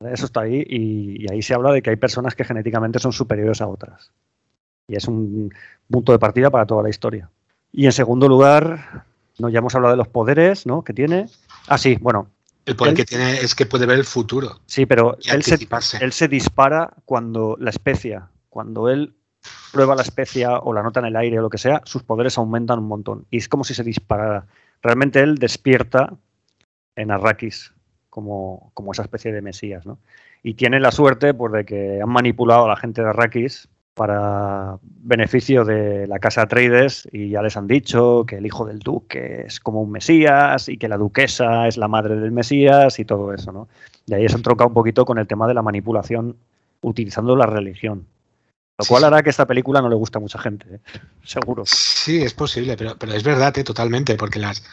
[0.00, 3.60] Eso está ahí y, ahí se habla de que hay personas que genéticamente son superiores
[3.60, 4.12] a otras.
[4.86, 5.52] Y es un
[5.90, 7.30] punto de partida para toda la historia.
[7.72, 9.04] Y en segundo lugar,
[9.40, 9.48] ¿no?
[9.48, 10.82] ya hemos hablado de los poderes ¿no?
[10.84, 11.26] que tiene.
[11.68, 12.30] Ah, sí, bueno,
[12.66, 14.60] El poder que tiene es que puede ver el futuro.
[14.66, 15.58] Sí, pero él se,
[16.00, 19.14] él se, dispara cuando la especia, cuando él
[19.72, 22.38] prueba la especia o la nota en el aire o lo que sea, sus poderes
[22.38, 23.26] aumentan un montón.
[23.30, 24.46] Y es como si se disparara.
[24.82, 26.14] Realmente él despierta
[26.96, 27.72] en Arrakis
[28.08, 29.98] como, como esa especie de mesías, ¿no?
[30.42, 34.78] Y tiene la suerte pues, de que han manipulado a la gente de Arrakis para
[34.82, 39.44] beneficio de la casa Atreides y ya les han dicho que el hijo del duque
[39.46, 43.34] es como un mesías y que la duquesa es la madre del mesías y todo
[43.34, 43.68] eso, ¿no?
[44.06, 46.36] De ahí se han trocado un poquito con el tema de la manipulación
[46.82, 48.06] utilizando la religión.
[48.78, 50.80] Lo cual hará que esta película no le guste a mucha gente, ¿eh?
[51.24, 51.64] seguro.
[51.66, 53.64] Sí, es posible, pero, pero es verdad, ¿eh?
[53.64, 54.64] totalmente, porque las,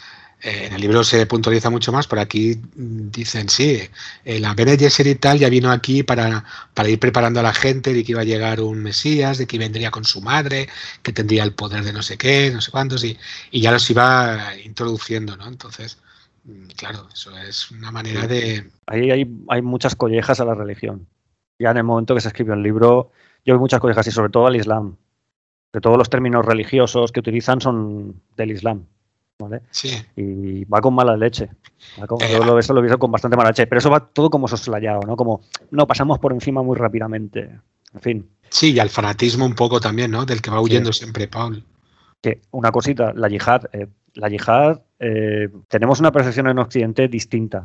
[0.42, 3.82] eh, en el libro se puntualiza mucho más, pero aquí dicen, sí,
[4.24, 7.92] eh, la Bene Gesserit tal ya vino aquí para, para, ir preparando a la gente
[7.92, 10.70] de que iba a llegar un Mesías, de que vendría con su madre,
[11.02, 13.18] que tendría el poder de no sé qué, no sé cuántos, y,
[13.50, 15.48] y ya los iba introduciendo, ¿no?
[15.48, 15.98] Entonces,
[16.44, 18.70] mm, claro, eso es una manera de...
[18.86, 21.08] Ahí hay, hay muchas collejas a la religión.
[21.60, 23.12] Ya en el momento que se escribió el libro,
[23.44, 24.98] yo veo muchas collejas y sobre todo al Islam.
[25.74, 28.86] Que todos los términos religiosos que utilizan son del Islam.
[29.70, 29.96] Sí.
[30.16, 31.50] Y va con mala leche.
[31.98, 33.68] Eh, yo lo, eso lo he visto con bastante mala leche.
[33.68, 35.16] Pero eso va todo como soslayado, ¿no?
[35.16, 37.60] Como, no, pasamos por encima muy rápidamente.
[37.94, 38.30] En fin.
[38.50, 40.26] Sí, y al fanatismo un poco también, ¿no?
[40.26, 41.64] Del que va huyendo siempre Paul.
[42.22, 43.66] Que una cosita, la yihad.
[43.74, 47.64] Eh, la yihad, eh, tenemos una percepción en Occidente distinta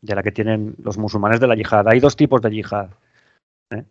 [0.00, 1.86] de la que tienen los musulmanes de la yihad.
[1.88, 2.88] Hay dos tipos de yihad.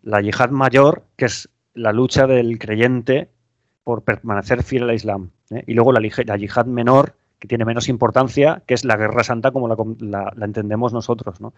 [0.01, 3.29] La yihad mayor, que es la lucha del creyente
[3.83, 5.29] por permanecer fiel al Islam.
[5.65, 9.51] Y luego la, la, yihad menor, que tiene menos importancia, que es la guerra santa
[9.51, 11.53] como la, entendemos nosotros, ¿no?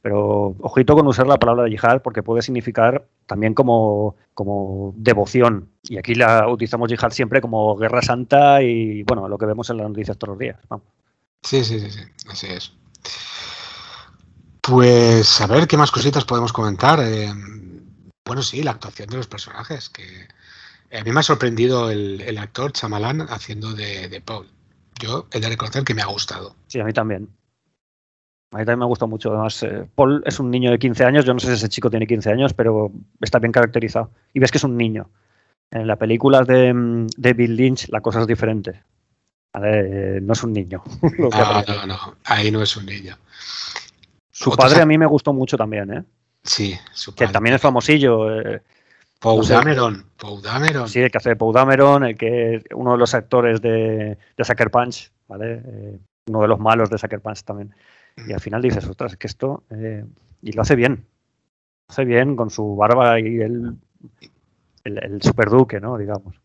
[0.00, 5.70] Pero ojito con usar la palabra yihad porque puede significar también como, como devoción.
[5.82, 9.78] Y aquí la utilizamos yihad siempre como guerra santa y, bueno, lo que vemos en
[9.78, 10.58] las noticias todos los días.
[11.42, 12.72] Sí, sí, sí, sí, así es.
[14.60, 17.00] Pues a ver qué más cositas podemos comentar.
[17.02, 17.32] Eh,
[18.24, 20.28] bueno, sí, la actuación de los personajes, que
[20.96, 24.53] a mí me ha sorprendido el, actor Chamalán haciendo de Paul
[25.00, 26.54] yo he de reconocer que me ha gustado.
[26.66, 27.28] Sí, a mí también.
[28.52, 29.30] A mí también me ha gustado mucho.
[29.30, 31.24] Además, eh, Paul es un niño de 15 años.
[31.24, 34.10] Yo no sé si ese chico tiene 15 años, pero está bien caracterizado.
[34.32, 35.10] Y ves que es un niño.
[35.70, 36.72] En la película de,
[37.34, 38.82] Bill Lynch la cosa es diferente.
[39.62, 40.82] Eh, no es un niño.
[41.18, 42.16] no, no, no.
[42.24, 43.16] Ahí no es un niño.
[44.30, 46.04] Su padre a mí me gustó mucho también, ¿eh?
[46.42, 47.26] Sí, su padre.
[47.26, 48.40] Que también es famosillo.
[48.40, 48.62] Eh,
[49.20, 50.04] Paul Dameron.
[50.18, 50.88] Paul Dameron.
[50.88, 54.18] Sí, el que hace de Paul Dameron, el que es uno de los actores de,
[54.36, 55.62] de Sucker Punch, ¿vale?
[55.64, 57.74] Eh, uno de los malos de Sucker Punch también.
[58.26, 59.64] Y al final dices, ostras, es que esto.
[59.70, 60.04] Eh,
[60.42, 61.06] y lo hace bien.
[61.88, 63.76] Lo hace bien con su barba y el,
[64.84, 65.96] el, el superduque, ¿no?
[65.96, 66.40] Digamos.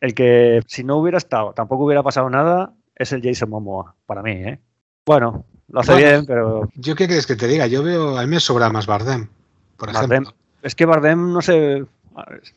[0.00, 4.22] El que, si no hubiera estado, tampoco hubiera pasado nada, es el Jason Momoa, para
[4.22, 4.58] mí, ¿eh?
[5.04, 6.68] Bueno, lo hace bien, pero.
[6.74, 7.66] ¿Yo qué quieres que te diga?
[7.66, 9.28] Yo veo, a mí me sobra más Bardem,
[9.76, 10.34] por ejemplo.
[10.62, 11.84] Es que Bardem, no sé,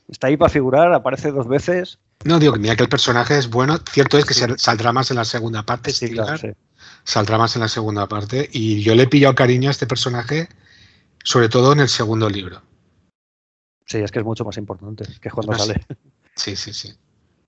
[0.09, 1.99] Está ahí para figurar, aparece dos veces.
[2.25, 3.77] No, digo que mira que el personaje es bueno.
[3.89, 5.91] Cierto es que saldrá más en la segunda parte.
[5.91, 6.55] Sí, claro,
[7.03, 8.49] Saldrá más en la segunda parte.
[8.51, 10.47] Y yo le he pillado cariño a este personaje,
[11.23, 12.61] sobre todo en el segundo libro.
[13.85, 15.85] Sí, es que es mucho más importante que cuando sale.
[16.35, 16.93] Sí, sí, sí.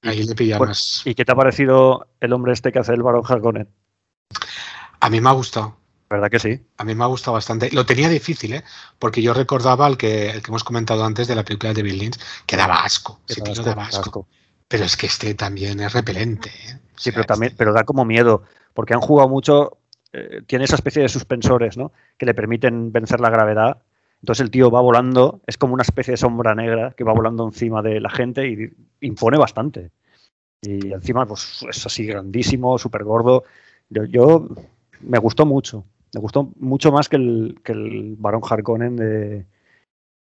[0.04, 1.02] Ahí le pilla más.
[1.06, 3.68] ¿Y qué te ha parecido el hombre este que hace el Barón Harkonnen?
[5.00, 5.78] A mí me ha gustado.
[6.10, 6.62] ¿Verdad que sí?
[6.78, 7.72] A mí me ha gustado bastante.
[7.72, 8.64] Lo tenía difícil, ¿eh?
[9.00, 11.98] Porque yo recordaba el que, el que hemos comentado antes de la película de Bill
[11.98, 13.20] Lynch, que daba asco.
[13.26, 14.28] Sí, daba asco.
[14.68, 16.50] Pero es que este también es repelente.
[16.50, 16.80] ¿eh?
[16.96, 18.44] sí, pero también, este pero da como miedo,
[18.74, 19.78] porque han jugado mucho,
[20.14, 21.92] eh, tiene esa especie de suspensores, ¿no?
[22.18, 23.82] Que le permiten vencer la gravedad.
[24.22, 27.46] Entonces el tío va volando, es como una especie de sombra negra que va volando
[27.46, 28.70] encima de la gente y
[29.02, 29.92] impone bastante.
[30.62, 33.44] Y encima, pues es así grandísimo, súper gordo.
[33.90, 34.48] yo
[35.02, 35.86] me gustó mucho.
[36.16, 39.46] Me gustó mucho más que el, que el Barón Harkonnen de,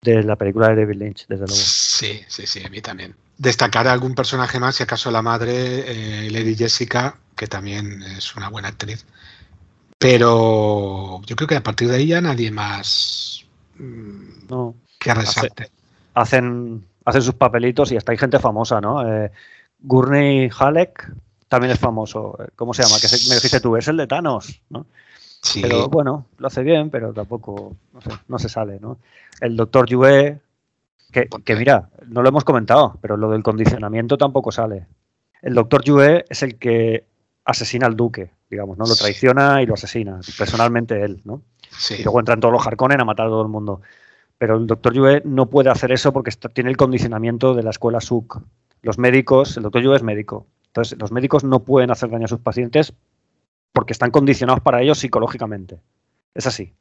[0.02, 1.54] de la película de David Lynch, desde luego.
[1.54, 3.14] Sí, sí, sí, a mí también.
[3.38, 8.38] Destacar a algún personaje más, si acaso la madre, eh, Lady Jessica, que también es
[8.38, 9.06] una buena actriz.
[9.98, 13.46] Pero yo creo que a partir de ahí ya nadie más
[13.78, 15.72] mm, no, que resalte.
[16.14, 19.06] hacen, hacen sus papelitos y hasta hay gente famosa, ¿no?
[19.06, 19.30] Eh,
[19.82, 21.12] Gurney Halleck
[21.50, 22.38] también es famoso.
[22.56, 22.96] ¿Cómo se llama?
[23.02, 24.86] Que me dijiste tú, es el de Thanos, ¿no?
[25.62, 29.00] Pero bueno, lo hace bien, pero tampoco, no sé, no se sale, ¿no?
[29.40, 30.40] El doctor Yue,
[31.12, 34.86] que, que, mira, no lo hemos comentado, pero lo del condicionamiento tampoco sale.
[35.42, 37.06] El doctor Yue es el que
[37.44, 38.86] asesina al duque, digamos, ¿no?
[38.86, 41.42] Lo traiciona y lo asesina, personalmente él, ¿no?
[41.90, 43.82] Y luego entran todos los Harkonnen a matar a todo el mundo.
[44.38, 48.02] Pero el doctor Yue no puede hacer eso porque tiene el condicionamiento de la escuela
[48.02, 48.42] SUC.
[48.82, 50.46] Los médicos, el doctor Yue es médico.
[50.68, 52.94] Entonces, los médicos no pueden hacer daño a sus pacientes
[53.74, 55.80] porque están condicionados para ellos psicológicamente.
[56.34, 56.74] Es así.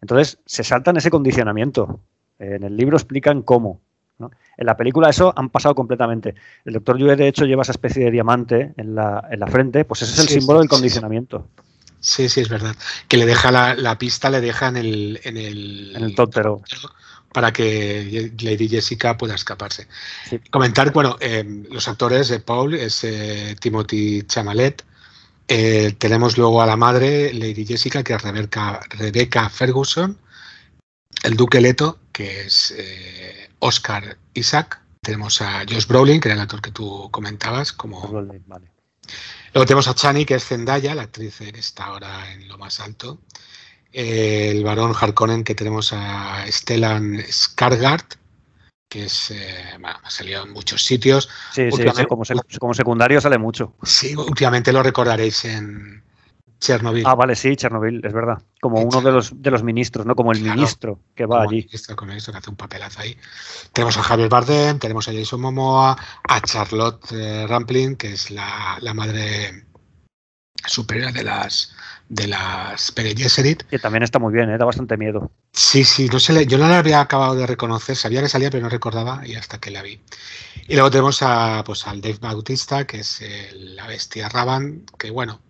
[0.00, 2.00] Entonces, se saltan ese condicionamiento.
[2.38, 3.80] En el libro explican cómo.
[4.18, 6.34] En la película eso han pasado completamente.
[6.64, 9.84] El doctor Yue, de hecho, lleva esa especie de diamante en la, en la frente,
[9.84, 11.48] pues ese es el símbolo del condicionamiento.
[12.00, 12.74] Sí, sí, es verdad.
[13.08, 15.20] Que le deja la, pista, le deja en el...
[15.24, 16.62] En el, en el tótero
[17.36, 19.88] para que Lady Jessica pueda escaparse.
[20.50, 24.82] Comentar, bueno, eh, los actores de Paul es eh, Timothy Chamalet.
[25.48, 30.18] Eh, tenemos luego a la madre, Lady Jessica, que es Rebecca, Ferguson.
[31.22, 32.74] El duque Leto, que es
[33.58, 34.80] Oscar Isaac.
[35.00, 38.08] Tenemos a Josh Brolin, que era el actor que tú comentabas, como.
[38.10, 42.80] Luego tenemos a Chani, que es Zendaya, la actriz que está ahora en lo más
[42.80, 43.20] alto
[43.96, 48.04] el varón Harkonnen que tenemos a Stellan Skargard,
[48.88, 51.28] que es, eh, ha salido en muchos sitios.
[51.52, 52.22] Sí, sí, como,
[52.58, 53.74] como, secundario sale mucho.
[53.82, 56.02] Sí, últimamente lo recordaréis en
[56.60, 57.04] Chernobyl.
[57.06, 58.42] Ah, vale, sí, Chernobyl, es verdad.
[58.60, 60.14] Como uno de los, de los ministros, ¿no?
[60.14, 61.58] Como el ministro que va allí.
[61.58, 63.16] El ministro, el ministro que hace un papelazo ahí.
[63.72, 65.96] Tenemos a Javier Bardem, tenemos a Jason Momoa,
[66.28, 69.66] a Charlotte eh, Rampling, que es la, la madre
[70.68, 71.74] superior de las
[72.08, 74.58] de las Bene Que también está muy bien, ¿eh?
[74.58, 75.30] da bastante miedo.
[75.52, 78.62] Sí, sí, no sé, yo no la había acabado de reconocer, sabía que salía, pero
[78.62, 80.00] no recordaba y hasta que la vi.
[80.68, 83.22] Y luego tenemos a, pues, al Dave Bautista, que es
[83.54, 85.40] la bestia Raban, que bueno,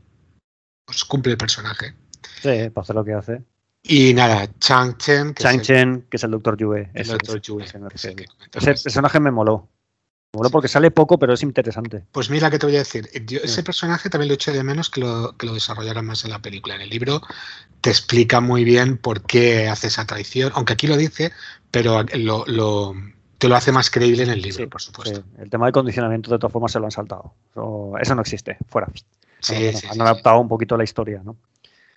[0.85, 1.95] pues cumple el personaje.
[2.43, 3.43] Sí, para hacer lo que hace.
[3.83, 5.35] Y nada, Chang Chen.
[5.35, 6.91] Que Chang Chen, que es el Doctor Yue.
[6.95, 7.64] El Doctor Yue.
[7.64, 8.14] Ese
[8.83, 9.69] personaje me moló
[10.51, 12.05] porque sale poco, pero es interesante.
[12.12, 13.09] Pues mira, ¿qué te voy a decir?
[13.12, 16.41] ese personaje también lo eché de menos que lo, que lo desarrollaran más en la
[16.41, 16.74] película.
[16.74, 17.20] En el libro
[17.80, 21.32] te explica muy bien por qué hace esa traición, aunque aquí lo dice,
[21.70, 22.95] pero lo,
[23.39, 25.22] te lo hace más creíble en el libro, por supuesto.
[25.39, 27.34] El tema del condicionamiento, de todas formas, se lo han saltado.
[28.01, 28.89] Eso, no existe, fuera.
[29.41, 31.37] Sí, han adaptado un poquito la historia, ¿no?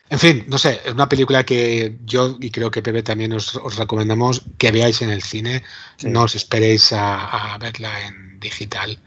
[0.10, 3.53] En fin, no sé, es una película que yo y creo que Pepe también os,
[3.78, 5.64] recomendamos que veáis en el cine.
[6.03, 8.99] No os esperéis a, verla en digital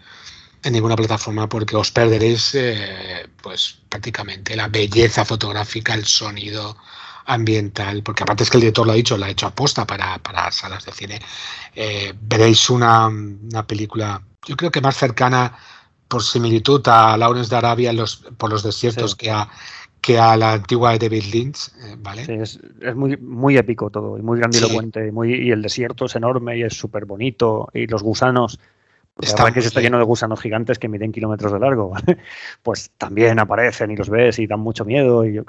[0.63, 6.77] en ninguna plataforma porque os perderéis eh, pues prácticamente la belleza fotográfica, el sonido
[7.27, 10.19] ambiental, porque aparte es que el director lo ha dicho, lo ha hecho aposta para,
[10.19, 11.21] para salas de cine.
[11.75, 13.11] Eh, veréis una,
[13.67, 15.57] película, yo creo que más cercana
[16.07, 19.49] por similitud a Lawrence de Arabia los, por los desiertos que a
[20.03, 22.27] que a la antigua de David Lynch, eh, ¿vale?
[22.27, 22.59] Sí, es,
[22.97, 26.65] muy, muy épico todo, y muy grandilocuente, y, muy, y el desierto es enorme y
[26.65, 28.59] es súper bonito, y los gusanos,
[29.21, 32.19] está que se está lleno de gusanos gigantes que miden kilómetros de largo, ¿vale?
[32.63, 35.41] Pues también aparecen y los ves y dan mucho miedo, y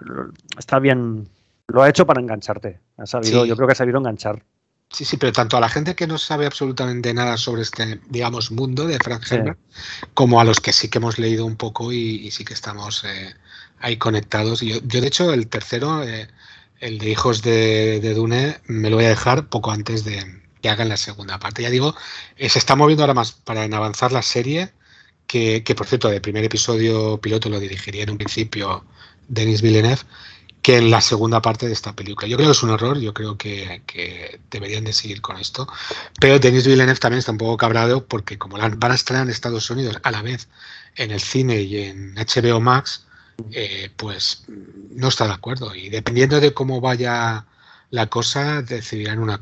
[0.57, 1.27] está bien,
[1.67, 4.43] lo ha hecho para engancharte, ha sabido, yo creo que ha sabido enganchar.
[4.91, 8.51] Sí, sí, pero tanto a la gente que no sabe absolutamente nada sobre este, digamos,
[8.51, 9.57] mundo de Frank Herbert,
[10.13, 13.33] como a los que sí que hemos leído un poco y, sí que estamos eh,
[13.83, 14.61] ahí conectados.
[14.61, 16.29] Yo, yo de hecho, el tercero, eh,
[16.79, 20.89] el de Hijos de, Dune, me lo voy a dejar poco antes de que hagan
[20.89, 21.61] la segunda parte.
[21.61, 21.93] Ya digo,
[22.37, 24.71] eh, se está moviendo ahora más para en avanzar la serie,
[25.27, 28.85] que, por cierto, el primer episodio piloto lo dirigiría en un principio
[29.27, 30.01] Denis Villeneuve,
[30.61, 32.27] que en la segunda parte de esta película.
[32.27, 35.67] Yo creo que es un error, yo creo que, que deberían de seguir con esto.
[36.19, 39.69] Pero Denis Villeneuve también está un poco cabrado porque como van a estrenar en Estados
[39.69, 40.47] Unidos a la vez
[40.95, 43.05] en el cine y en HBO Max,
[43.51, 45.75] eh, pues no está de acuerdo.
[45.75, 47.45] Y dependiendo de cómo vaya
[47.89, 49.41] la cosa, decidirán una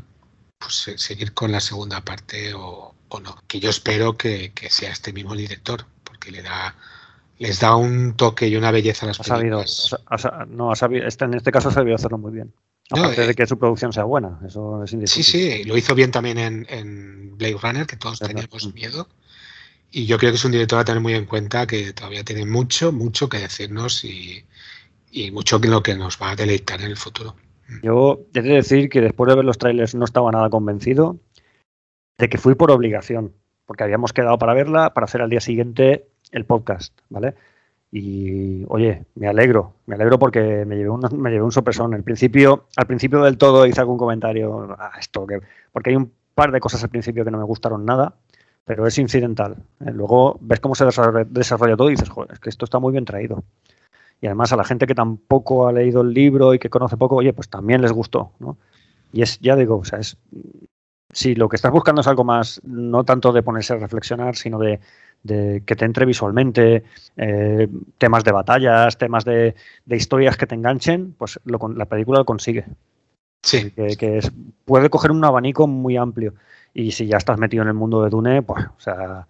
[0.57, 2.93] pues, seguir con la segunda parte o,
[3.23, 3.37] no.
[3.47, 6.75] Que yo espero que, sea este mismo director, porque le da
[7.39, 9.95] les da un toque y una belleza a las películas.
[10.47, 12.53] no, ha sabido, este, en este caso ha sabido hacerlo muy bien.
[12.91, 16.11] Aparte de eh, que su producción sea buena, eso es Sí, sí, lo hizo bien
[16.11, 19.07] también en, en Blade Runner, que todos teníamos miedo.
[19.91, 22.45] Y yo creo que es un director a tener muy en cuenta que todavía tiene
[22.45, 24.45] mucho, mucho que decirnos y,
[25.33, 27.35] mucho que lo que nos va a deleitar en el futuro.
[27.83, 31.19] Yo he de decir que después de ver los trailers no estaba nada convencido
[32.17, 33.33] de que fui por obligación,
[33.65, 37.35] porque habíamos quedado para verla, para hacer al día siguiente el podcast, ¿vale?
[37.91, 41.93] Y oye, me alegro, me alegro porque me llevé un, me llevé un sorpresón.
[41.93, 45.41] Al principio, al principio del todo hice algún comentario, ah, esto que,
[45.73, 48.15] porque hay un par de cosas al principio que no me gustaron nada,
[48.65, 49.57] pero es incidental.
[49.85, 49.91] ¿eh?
[49.91, 53.05] Luego ves cómo se desarrolla, todo y dices, joder, es que esto está muy bien
[53.05, 53.43] traído.
[54.21, 57.15] Y además a la gente que tampoco ha leído el libro y que conoce poco,
[57.15, 58.57] oye, pues también les gustó, ¿no?
[59.11, 60.17] Y es, ya digo, o sea, es,
[61.11, 64.59] si lo que estás buscando es algo más, no tanto de ponerse a reflexionar, sino
[64.59, 64.79] de,
[65.23, 66.83] que te entre visualmente,
[67.17, 69.55] eh, temas de batallas, temas de,
[69.87, 72.65] historias que te enganchen, pues lo, la película lo consigue.
[73.43, 73.71] Sí.
[73.71, 74.19] Que,
[74.65, 76.33] puede coger un abanico muy amplio.
[76.73, 79.27] Y si ya estás metido en el mundo de Dune, pues, o sea,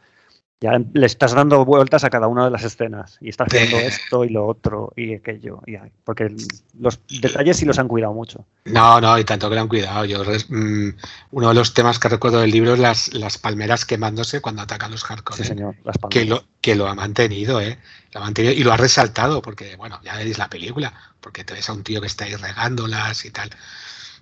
[0.64, 4.24] Ya le estás dando vueltas a cada una de las escenas y está haciendo esto
[4.24, 5.60] y lo otro y aquello.
[5.66, 6.36] Y, porque
[6.80, 8.46] los detalles sí los han cuidado mucho.
[8.66, 10.06] No, no, y tanto que lo han cuidado.
[10.06, 10.90] Yo, mm,
[11.32, 14.92] uno de los temas que recuerdo del libro es las, las palmeras quemándose cuando atacan
[14.92, 15.42] los hardcore.
[15.42, 17.80] Sí, señor, las que lo, que lo ha mantenido, ¿eh?
[18.14, 21.56] Lo ha mantenido y lo ha resaltado porque, bueno, ya veréis la película, porque te
[21.56, 23.50] ves a un tío que está ahí regándolas y tal.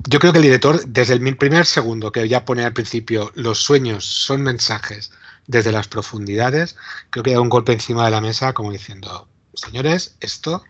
[0.07, 3.59] Yo creo que el director, desde el primer segundo que ya pone al principio, los
[3.59, 5.11] sueños son mensajes
[5.45, 6.77] desde las profundidades,
[7.09, 10.63] creo que da un golpe encima de la mesa como diciendo, señores, esto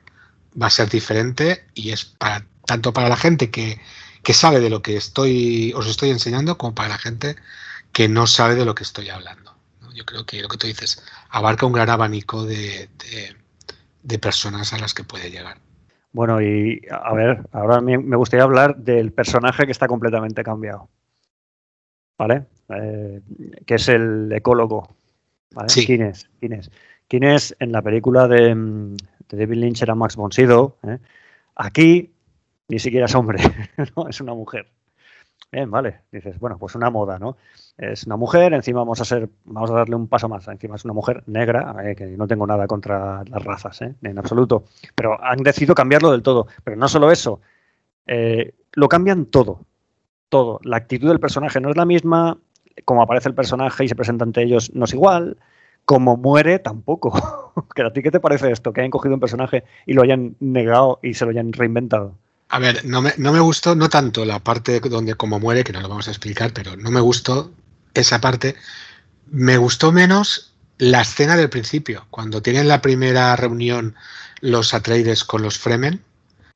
[0.59, 3.79] va a ser diferente y es para tanto para la gente que,
[4.33, 7.35] sabe de lo que estoy os estoy enseñando como para la gente
[7.91, 9.55] que no sabe de lo que estoy hablando.
[9.93, 12.89] Yo creo que lo que tú dices abarca un gran abanico de,
[14.03, 15.59] de personas a las que puede llegar.
[16.11, 20.89] Bueno, y a ver, ahora me gustaría hablar del personaje que está completamente cambiado.
[22.19, 22.45] ¿vale?
[22.67, 23.21] Eh,
[23.65, 24.87] que es el ecólogo.
[25.51, 25.69] ¿vale?
[25.73, 26.29] ¿Quién es?
[26.39, 26.69] ¿Quién es?
[27.07, 28.95] ¿Quién es en la película de,
[29.29, 30.75] David Lynch era Max von Sydow?
[30.83, 30.99] ¿eh?
[31.55, 32.13] Aquí
[32.67, 33.39] ni siquiera es hombre,
[33.95, 34.07] ¿no?
[34.07, 34.67] es una mujer.
[35.51, 36.01] Bien, vale.
[36.11, 37.37] Dices, bueno, pues una moda, ¿no?
[37.79, 40.47] Es una mujer, encima vamos a ser, vamos a darle un paso más.
[40.47, 44.65] Encima es una mujer negra, eh, que no tengo nada contra las razas, en absoluto.
[44.95, 46.47] Pero han decidido cambiarlo del todo.
[46.63, 47.39] Pero no solo eso,
[48.73, 49.61] lo cambian todo
[50.29, 50.59] todo.
[50.63, 52.37] La actitud del personaje no es la misma,
[52.85, 55.37] como aparece el personaje y se presenta ante ellos no es igual,
[55.85, 57.11] como muere tampoco.
[57.85, 58.71] ¿A ti qué te parece esto?
[58.71, 62.15] Que hayan cogido un personaje y lo hayan negado y se lo hayan reinventado.
[62.49, 65.73] A ver, no me, no me gustó, no tanto la parte donde como muere, que
[65.73, 67.51] no lo vamos a explicar, pero no me gustó
[67.93, 68.55] esa parte.
[69.31, 73.95] Me gustó menos la escena del principio, cuando tienen la primera reunión
[74.41, 76.03] los Atreides con los Fremen,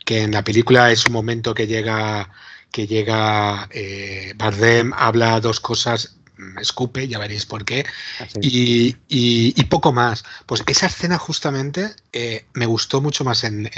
[0.06, 2.30] que en la película es un momento que llega
[2.72, 7.86] que llega eh, Bardem, habla dos cosas, mm, escupe, ya veréis por qué,
[8.20, 10.24] ah, y, poco más.
[10.48, 13.70] Pues esa escena justamente eh, me gustó mucho más en,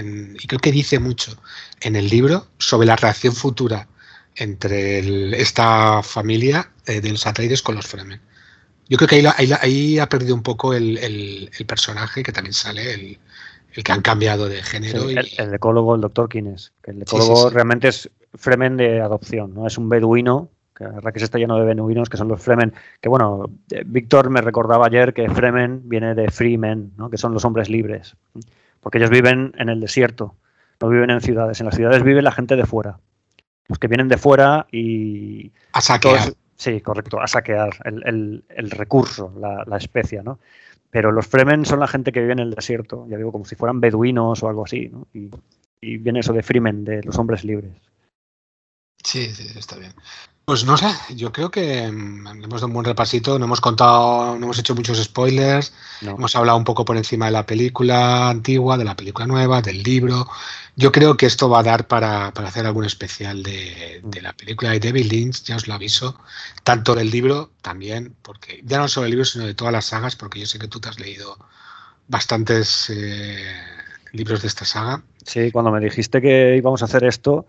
[0.42, 1.36] y creo que dice mucho
[1.82, 3.88] en el libro sobre la reacción futura
[4.36, 8.22] entre esta familia eh, de los Atreides con los Fremen.
[8.88, 13.20] Yo creo que ahí, ha perdido un poco el, personaje que también sale, el,
[13.84, 15.10] que han cambiado de género.
[15.10, 16.72] el, ecólogo, el doctor, ¿quién es?
[16.84, 19.66] El ecólogo realmente es Fremen de adopción, ¿no?
[19.66, 22.42] Es un beduino, que la verdad que se está lleno de beduinos, que son los
[22.42, 27.10] Fremen, que bueno, eh, Víctor me recordaba ayer que Fremen viene de Freemen, ¿no?
[27.10, 28.16] Que son los hombres libres,
[28.82, 30.36] porque ellos viven en el desierto,
[30.80, 33.00] no viven en ciudades, en las ciudades vive la gente de fuera,
[33.68, 35.52] los que vienen de fuera y...
[35.74, 36.34] A saquear.
[36.56, 40.40] sí, correcto, a saquear el, recurso, la, la especia, ¿no?
[40.92, 43.56] Pero los Fremen son la gente que vive en el desierto, ya digo, como si
[43.56, 45.08] fueran beduinos o algo así, ¿no?
[45.14, 45.30] Y,
[45.82, 47.74] y viene eso de Freemen, de los hombres libres.
[49.04, 49.94] Sí, sí, está bien.
[50.46, 50.86] Pues no sé,
[51.16, 54.76] yo creo que mm, hemos dado un buen repasito, no hemos contado, no hemos hecho
[54.76, 59.26] muchos spoilers, hemos hablado un poco por encima de la película antigua, de la película
[59.26, 60.28] nueva, del libro.
[60.76, 64.80] Yo creo que esto va a dar para, hacer algún especial de, la película de
[64.80, 66.20] David Lynch, ya os lo aviso,
[66.64, 70.16] tanto del libro también, porque ya no solo del libro, sino de todas las sagas,
[70.16, 71.40] porque yo sé que tú te has leído
[72.08, 73.52] bastantes eh,
[74.12, 75.02] libros de esta saga.
[75.26, 77.48] Sí, cuando me dijiste que íbamos a hacer esto,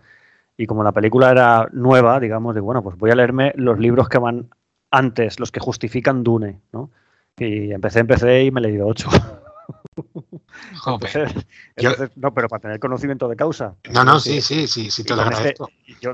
[0.57, 4.09] y como la película era nueva, digamos, de bueno, pues voy a leerme los libros
[4.09, 4.49] que van
[4.89, 6.89] antes, los que justifican Dune, ¿no?
[7.37, 9.09] Y empecé, empecé y me he leído ocho.
[12.15, 13.75] no, pero para tener conocimiento de causa.
[13.93, 15.69] No, no, sí, sí, sí, sí, te lo este agradezco.
[16.01, 16.13] yo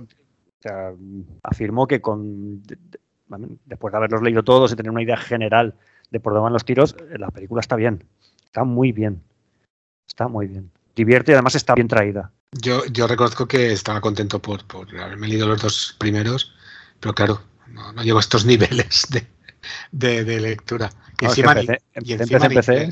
[1.44, 2.62] afirmo que con
[3.66, 5.74] después de haberlos leído todos y tener una idea general
[6.12, 8.04] de por dónde van los tiros, la película está bien.
[8.46, 9.24] Está muy bien.
[10.08, 10.70] Está muy bien.
[10.96, 12.32] Divierte y además está bien traída.
[12.62, 16.54] Yo, yo reconozco que estaba contento por, por haberme leído los dos primeros,
[17.00, 19.08] pero claro, no, no llego a estos niveles
[19.92, 20.90] de, de, lectura.
[21.20, 22.90] Y encima, empecé, empecé,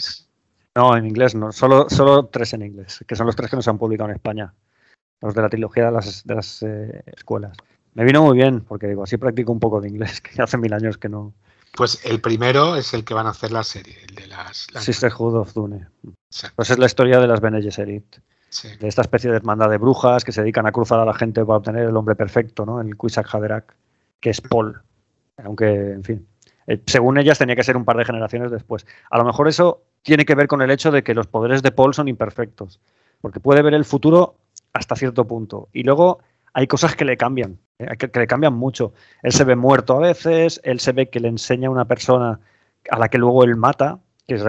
[0.76, 3.68] No, en inglés no, solo, solo tres en inglés, que son los tres que nos
[3.68, 4.54] han publicado en España,
[5.22, 7.56] los de la trilogía de las, de las eh, escuelas.
[7.94, 10.74] Me vino muy bien, porque digo, así practico un poco de inglés, que hace mil
[10.74, 11.34] años que no.
[11.76, 14.68] Pues el primero es el que van a hacer la serie, el de las...
[14.76, 15.88] Sisterhood of Dune.
[16.56, 18.18] Pues es la historia de las Bene Gesserit
[18.80, 21.44] de esta especie de hermandad de brujas que se dedican a cruzar a la gente
[21.46, 22.82] para obtener el hombre perfecto, ¿no?
[22.82, 23.66] El Quisak Haderach,
[24.20, 24.82] que es Paul.
[25.38, 26.28] Aunque, en fin,
[26.68, 28.86] eh, según ellas tenía que ser un par de generaciones después.
[29.10, 31.72] A lo mejor eso tiene que ver con el hecho de que los poderes de
[31.72, 32.80] Paul son imperfectos,
[33.22, 34.36] porque puede ver el futuro
[34.74, 35.70] hasta cierto punto.
[35.74, 36.20] Y luego
[36.54, 37.96] hay cosas que le cambian, ¿eh?
[37.98, 38.94] que, le cambian mucho.
[39.24, 42.40] Él se ve muerto a veces, él se ve que le enseña a una persona
[42.90, 44.44] a la que luego él mata, que es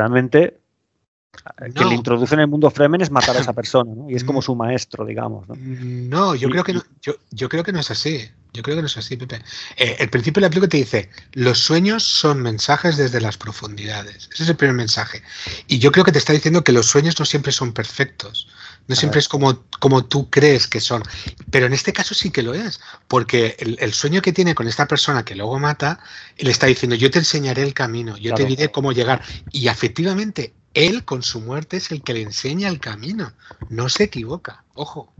[1.56, 4.10] realmente que le introduce en el mundo Fremen es matar a esa persona, ¿no?
[4.10, 5.54] Y es como su maestro, digamos, ¿no?
[5.56, 6.82] No, yo creo que no,
[7.30, 8.30] yo, creo que no es así.
[8.54, 9.40] Yo creo que no es así, Pepe.
[9.78, 14.28] Eh, el principio de la película te dice, los sueños son mensajes desde las profundidades.
[14.30, 15.22] Ese es el primer mensaje.
[15.68, 18.48] Y yo creo que te está diciendo que los sueños no siempre son perfectos.
[18.88, 21.02] No siempre es como, como tú crees que son.
[21.50, 22.78] Pero en este caso sí que lo es.
[23.08, 26.00] Porque el, sueño que tiene con esta persona que luego mata,
[26.36, 29.22] le está diciendo, yo te enseñaré el camino, yo te diré cómo llegar.
[29.50, 33.32] Y efectivamente, él con su muerte es el que le enseña el camino.
[33.68, 34.64] No se equivoca.
[34.74, 35.12] Ojo,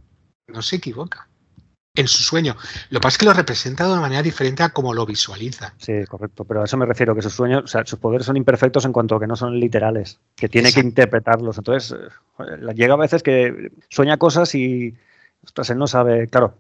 [0.47, 1.29] no se equivoca
[1.95, 2.57] en su sueño.
[2.91, 5.75] Lo que pasa es que lo representa de una manera diferente a como lo visualiza.
[5.79, 6.45] Sí, correcto.
[6.45, 8.93] Pero a eso me refiero, que sus sueños, o sea, sus poderes son imperfectos en
[8.93, 11.59] cuanto a que no son literales, que tiene que interpretarlos.
[11.59, 11.93] Entonces,
[12.39, 14.95] eh, llega a veces que sueña cosas y,
[15.45, 16.29] ostras, él no sabe.
[16.29, 16.55] Claro,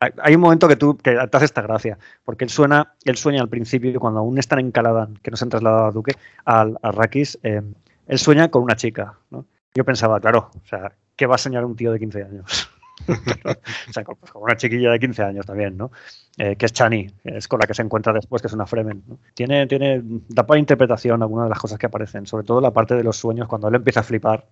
[0.00, 3.42] hay un momento que tú que te hace esta gracia, porque él suena, él sueña
[3.42, 6.12] al principio, cuando aún están en Caladan, que no se han trasladado a Duque,
[6.44, 7.62] al, a Rakis, eh,
[8.08, 9.14] él sueña con una chica.
[9.30, 9.46] ¿no?
[9.74, 12.70] Yo pensaba, claro, o sea, ¿qué va a soñar un tío de 15 años?
[13.08, 15.92] o sea, pues como una chiquilla de 15 años también, ¿no?
[16.36, 19.02] Eh, que es Chani, es con la que se encuentra después, que es una Fremen.
[19.34, 22.94] Tiene, tiene, da para interpretación algunas de las cosas que aparecen, sobre todo la parte
[22.94, 24.46] de los sueños, cuando él empieza a flipar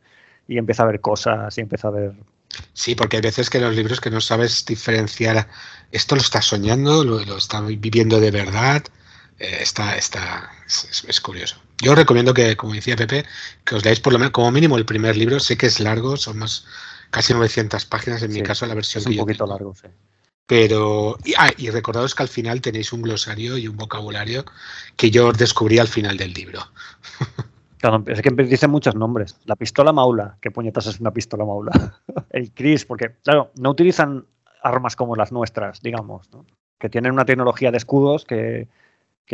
[0.46, 2.12] y empieza a ver cosas y empieza a ver...
[2.72, 5.48] Sí, porque hay veces que los libros que no sabes diferenciar,
[5.90, 8.84] esto lo está soñando, lo, lo está viviendo de verdad,
[9.39, 11.57] eh, está, está es, curioso.
[11.82, 13.24] Yo os recomiendo que, como decía Pepe,
[13.64, 15.41] que os leáis por lo menos como mínimo el primer libro.
[15.41, 16.66] Sé que es largo, son más
[17.11, 19.89] casi 900 páginas, en mi caso la versión es un poquito largo, sí.
[20.47, 24.45] Pero, y, ah, y recordaos que al final tenéis un glosario y un vocabulario
[24.97, 26.61] que yo descubrí al final del libro.
[27.78, 29.39] Claro, es que dicen muchos nombres.
[29.45, 32.01] La pistola maula, ¿qué puñetas es una pistola maula?
[32.30, 34.26] El Chris, porque, claro, no utilizan
[34.62, 36.28] armas como las nuestras, digamos,
[36.78, 38.66] que tienen una tecnología de escudos que,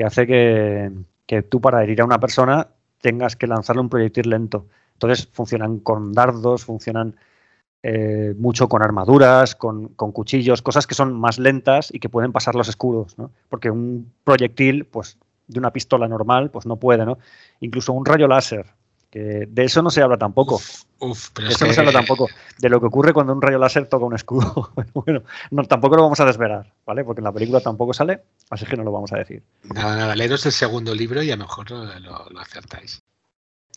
[0.04, 0.90] hace que,
[1.26, 2.68] que, tú para herir a una persona
[3.00, 4.66] tengas que lanzarle un proyectil lento.
[4.94, 7.16] Entonces funcionan con dardos, funcionan
[7.84, 12.54] eh, mucho con armaduras, con, cuchillos, cosas que son más lentas y que pueden pasar
[12.54, 13.32] los escudos, ¿no?
[13.48, 15.18] Porque un proyectil, pues,
[15.48, 17.18] de una pistola normal, pues no puede, ¿no?
[17.58, 18.66] Incluso un rayo láser,
[19.12, 20.58] que de eso no se habla tampoco.
[20.98, 22.28] de eso no se habla tampoco.
[22.58, 24.72] De lo que ocurre cuando un rayo láser toca un escudo.
[24.94, 27.04] bueno, no, tampoco lo vamos a desvelar, ¿vale?
[27.04, 29.42] Porque en la película tampoco sale, así que no lo vamos a decir.
[29.64, 31.84] Nada, nada, leeros el segundo libro y a lo mejor lo,
[32.30, 33.02] lo acertáis.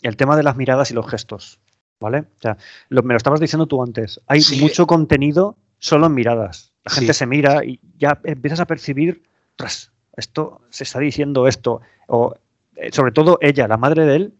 [0.01, 1.59] El tema de las miradas y los gestos.
[1.99, 2.19] ¿vale?
[2.19, 2.57] O sea,
[2.89, 4.21] me lo estabas diciendo tú antes.
[4.27, 6.71] Hay mucho contenido solo en miradas.
[6.85, 9.23] La gente se mira y ya empiezas a percibir,
[9.55, 11.81] tras, esto se está diciendo esto.
[12.07, 12.35] O
[12.75, 14.33] eh, sobre todo ella, la madre de él,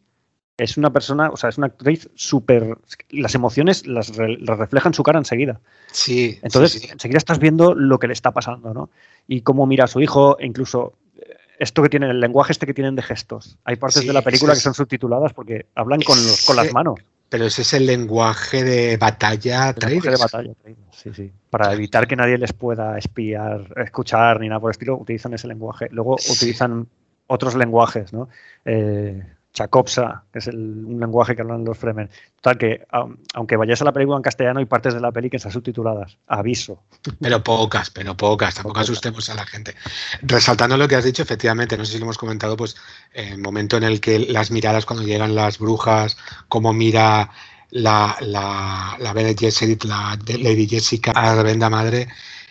[0.58, 2.78] es una persona, o sea, es una actriz súper.
[3.10, 5.60] Las emociones las, reflejan su cara enseguida.
[5.92, 6.40] Sí.
[6.42, 8.90] Entonces, enseguida estás viendo lo que le está pasando, ¿no?
[9.28, 12.66] Y cómo mira a su hijo, e incluso eh, esto que tienen, el lenguaje este
[12.66, 13.58] que tienen de gestos.
[13.66, 17.00] Hay partes de la película que son subtituladas porque hablan con, los, con las manos.
[17.28, 20.54] Pero ese es el lenguaje de batalla lenguaje de batalla
[20.92, 21.32] sí, sí.
[21.50, 25.48] Para evitar que nadie les pueda espiar, escuchar ni nada por el estilo, utilizan ese
[25.48, 25.88] lenguaje.
[25.92, 26.88] Luego utilizan
[27.28, 28.30] otros lenguajes, ¿no?
[28.64, 29.24] Eh,
[29.56, 32.10] Chacopsa, que es un lenguaje que hablan los Fremen.
[32.42, 32.86] Tal que,
[33.34, 36.18] aunque vayas a la película en castellano, hay partes de la peli que están subtituladas.
[36.28, 36.84] Aviso.
[37.20, 38.54] Pero pocas, pero pocas.
[38.54, 39.74] Tampoco asustemos a la gente.
[40.22, 42.76] Resaltando lo que has dicho, efectivamente, no sé si lo hemos comentado, pues
[43.14, 46.18] el momento en el que las miradas cuando llegan las brujas,
[46.50, 47.32] cómo mira
[47.72, 52.10] la, la, la la Lady Jessica a la venda madre,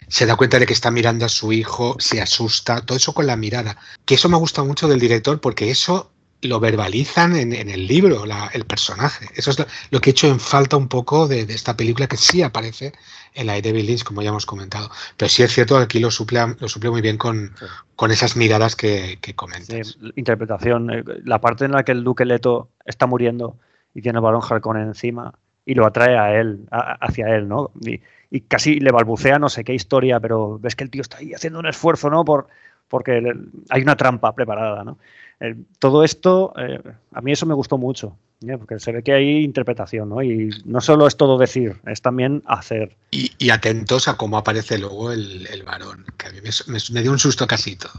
[0.08, 3.26] se da cuenta de que está mirando a su hijo, se asusta, todo eso con
[3.26, 3.76] la mirada.
[4.04, 6.13] Que eso me gusta mucho del director porque eso
[6.48, 9.26] lo verbalizan en, el libro, el personaje.
[9.34, 12.42] Eso es lo, que he hecho en falta un poco de, esta película que sí
[12.42, 12.92] aparece
[13.34, 14.90] en la de David Lynch, como ya hemos comentado.
[15.16, 17.52] Pero sí es cierto que aquí lo suple, lo suple muy bien con,
[17.96, 19.98] con esas miradas que, que comentas.
[20.16, 20.90] interpretación.
[20.90, 23.56] Eh, la parte en la que el Duque Leto está muriendo
[23.94, 25.34] y tiene el balón Harkonnen encima
[25.66, 27.70] y lo atrae a él, hacia él, ¿no?
[27.80, 31.18] Y, y, casi le balbucea no sé qué historia, pero ves que el tío está
[31.18, 32.22] ahí haciendo un esfuerzo, ¿no?
[32.24, 32.48] Por,
[32.88, 33.22] porque
[33.70, 34.98] hay una trampa preparada, ¿no?
[35.44, 36.80] Eh, todo esto, eh,
[37.12, 38.16] a mí eso me gustó mucho,
[38.46, 38.56] ¿eh?
[38.56, 40.22] porque se ve que hay interpretación, ¿no?
[40.22, 42.96] Y no solo es todo decir, es también hacer.
[43.10, 46.38] Y, atentos a cómo aparece luego el, varón, que a mí
[46.92, 47.92] me, dio un susto casi todo.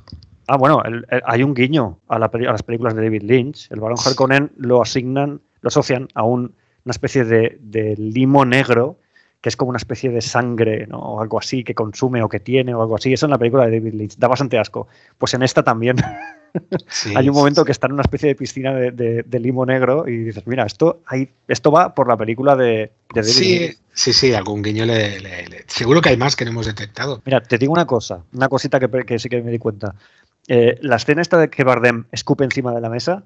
[0.48, 0.82] Ah, bueno,
[1.26, 3.72] hay un guiño a, las películas de David Lynch.
[3.72, 6.50] El varón Harkonnen lo asignan, lo asocian a una
[6.88, 8.98] especie de, de limo negro
[9.46, 10.98] que es como una especie de sangre ¿no?
[10.98, 13.14] o algo así que consume o que tiene o algo así.
[13.14, 14.88] Eso en la película de David Lynch da bastante asco.
[15.20, 15.98] Pues en esta también
[17.16, 20.48] hay un momento que está en una especie de piscina de, limo negro y dices,
[20.48, 23.78] mira, esto, hay, esto va por la película de, David sí, Lynch.
[23.94, 27.22] Sí, sí, algún guiño le, Seguro que hay más que no hemos detectado.
[27.24, 29.94] Mira, te digo una cosa, una cosita que, sí que me di cuenta.
[30.48, 33.26] Eh, la escena esta de que Bardem escupe encima de la mesa,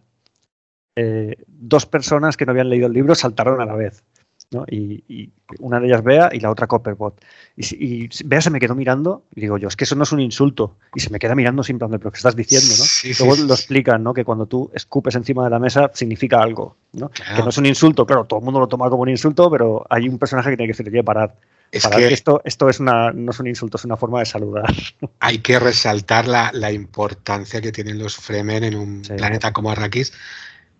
[0.97, 4.03] eh, dos personas que no habían leído el libro saltaron a la vez.
[4.51, 4.65] ¿No?
[4.69, 7.23] Y, una de ellas Bea y la otra Copperbot.
[7.55, 10.11] Y, y, Bea se me quedó mirando y digo yo, es que eso no es
[10.11, 10.77] un insulto.
[10.93, 12.67] Y se me queda mirando sin plan de, pero ¿qué estás diciendo?
[12.77, 13.25] ¿no?
[13.25, 14.13] Luego lo explican, ¿no?
[14.13, 17.09] Que cuando tú escupes encima de la mesa significa algo, ¿no?
[17.09, 19.85] Que no es un insulto, claro, todo el mundo lo toma como un insulto, pero
[19.89, 21.31] hay un personaje que tiene que decir, oye, parad.
[21.71, 24.73] Es que esto, esto es una, no es un insulto, es una forma de saludar.
[25.19, 30.13] Hay que resaltar la, la importancia que tienen los Fremen en un planeta como Arrakis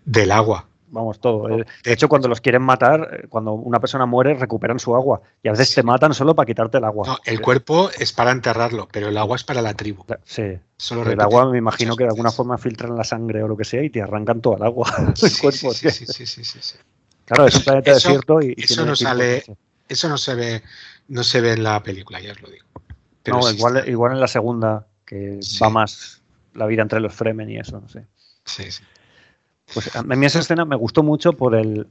[0.05, 1.49] del agua vamos, todo.
[1.49, 5.21] Eh, de hecho, cuando los quieren matar, eh, cuando una persona muere, recuperan su agua.
[5.43, 7.07] Y a veces te matan solo para quitarte el agua.
[7.07, 10.05] No, el cuerpo es para enterrarlo, pero el agua es para la tribu.
[10.23, 10.57] Sí.
[10.77, 13.65] Solo el agua me imagino que de alguna forma filtran la sangre o lo que
[13.65, 14.89] sea y te arrancan todo el agua
[15.21, 15.73] del cuerpo.
[15.73, 16.77] Sí, sí, sí, sí,
[17.25, 19.43] Claro, es un planeta desierto y, eso no sale,
[19.87, 20.63] eso no se ve,
[21.09, 22.65] no se ve en la película, ya os lo digo.
[23.27, 26.23] no, igual, igual en la segunda, que va más
[26.55, 28.07] la vida entre los Fremen y eso, no sé.
[28.45, 28.83] Sí, sí.
[29.73, 31.87] Pues a mí esa escena me gustó mucho por el,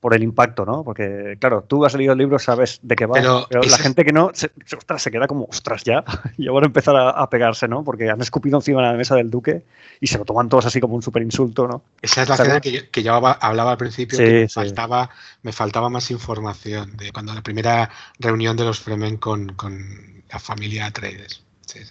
[0.00, 0.84] por el impacto, ¿no?
[0.84, 4.12] Porque, claro, tú has leído el libro, sabes de qué va, pero, la gente que
[4.12, 6.04] no, se, ostras, se queda como, ostras, ya,
[6.36, 7.82] y ahora empezar a, pegarse, ¿no?
[7.82, 9.64] Porque han escupido encima de la mesa del duque
[10.00, 11.82] y se lo toman todos así como un súper insulto, ¿no?
[12.00, 15.10] Esa es la escena que yo, que hablaba al principio, que me, faltaba,
[15.42, 20.38] me faltaba más información de cuando la primera reunión de los Fremen con, con la
[20.38, 21.42] familia Atreides.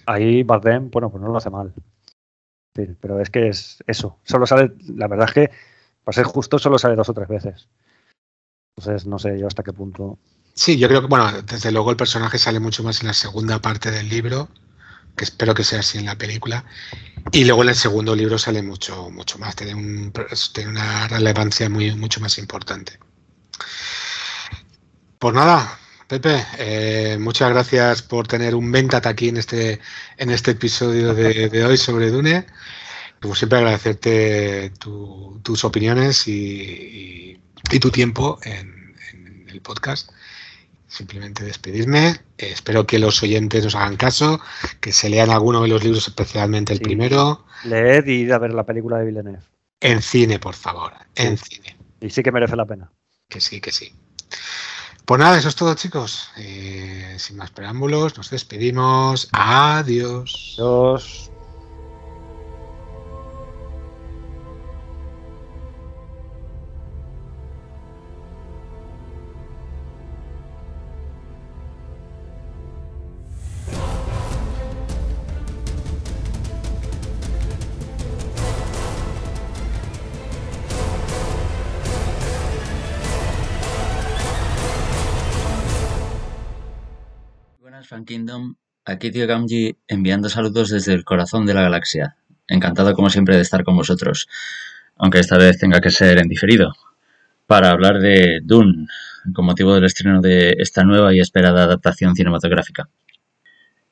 [0.06, 1.74] Ahí Bardem, bueno, pues no lo hace mal
[3.00, 4.20] pero es que es eso.
[4.24, 5.52] Solo sale, la verdad es que,
[6.04, 7.68] para ser justo, solo sale dos o tres veces.
[8.78, 10.20] Entonces, no sé yo hasta qué punto.
[10.54, 13.60] Sí, yo creo que, bueno, desde luego el personaje sale mucho más en la segunda
[13.60, 14.50] parte del libro,
[15.16, 16.66] que espero que sea así en la película.
[17.32, 20.14] Y luego en el segundo libro sale mucho, mucho más, tiene, un,
[20.54, 23.00] tiene una relevancia muy, mucho más importante.
[25.18, 29.80] Pues nada, Pepe, eh, muchas gracias por tener un Ventat aquí en este,
[30.18, 32.46] en este episodio de, hoy sobre Dune.
[33.20, 34.72] Como siempre, agradecerte
[35.42, 37.40] tus opiniones y,
[37.82, 38.96] tu tiempo en,
[39.48, 40.12] el podcast.
[40.88, 42.20] Simplemente despedirme.
[42.38, 44.40] espero que los oyentes nos hagan caso,
[44.80, 47.46] que se lean alguno de los libros, especialmente el primero.
[47.64, 49.40] Leed y ir a ver la película de Villeneuve.
[49.80, 50.94] En cine, por favor.
[51.16, 51.76] En cine.
[52.00, 52.92] Y sí que merece la pena.
[53.28, 53.92] Que sí, que sí.
[55.06, 56.30] Pues nada, eso es todo, chicos.
[56.38, 59.30] Eh, sin más preámbulos, nos despedimos.
[59.32, 60.56] Adiós.
[60.58, 61.32] Adiós.
[88.06, 92.16] Kingdom, aquí tío Gamji enviando saludos desde el corazón de la galaxia.
[92.48, 94.28] Encantado como siempre de estar con vosotros,
[94.96, 96.74] aunque esta vez tenga que ser en diferido,
[97.46, 98.88] para hablar de Dune,
[99.34, 102.90] con motivo del estreno de esta nueva y esperada adaptación cinematográfica.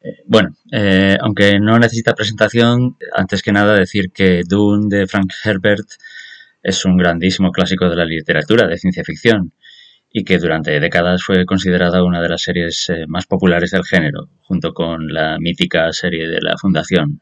[0.01, 5.31] Eh, bueno, eh, aunque no necesita presentación, antes que nada decir que Dune de Frank
[5.43, 5.87] Herbert
[6.63, 9.53] es un grandísimo clásico de la literatura de ciencia ficción
[10.15, 14.29] y que durante décadas fue considerada una de las series eh, más populares del género,
[14.41, 17.21] junto con la mítica serie de la Fundación.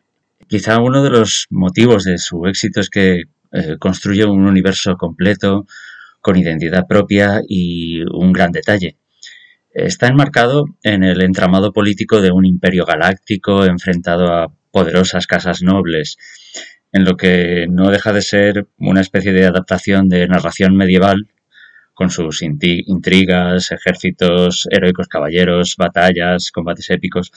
[0.49, 3.23] Quizá uno de los motivos de su éxito es que
[3.53, 5.65] eh, construye un universo completo,
[6.19, 8.97] con identidad propia y un gran detalle.
[9.73, 16.17] Está enmarcado en el entramado político de un imperio galáctico enfrentado a poderosas casas nobles,
[16.91, 21.29] en lo que no deja de ser una especie de adaptación de narración medieval
[22.01, 27.31] con sus intrigas, ejércitos, heroicos caballeros, batallas, combates épicos,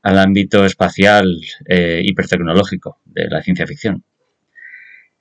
[0.00, 1.38] al ámbito espacial
[1.68, 4.02] eh, hipertecnológico de la ciencia ficción.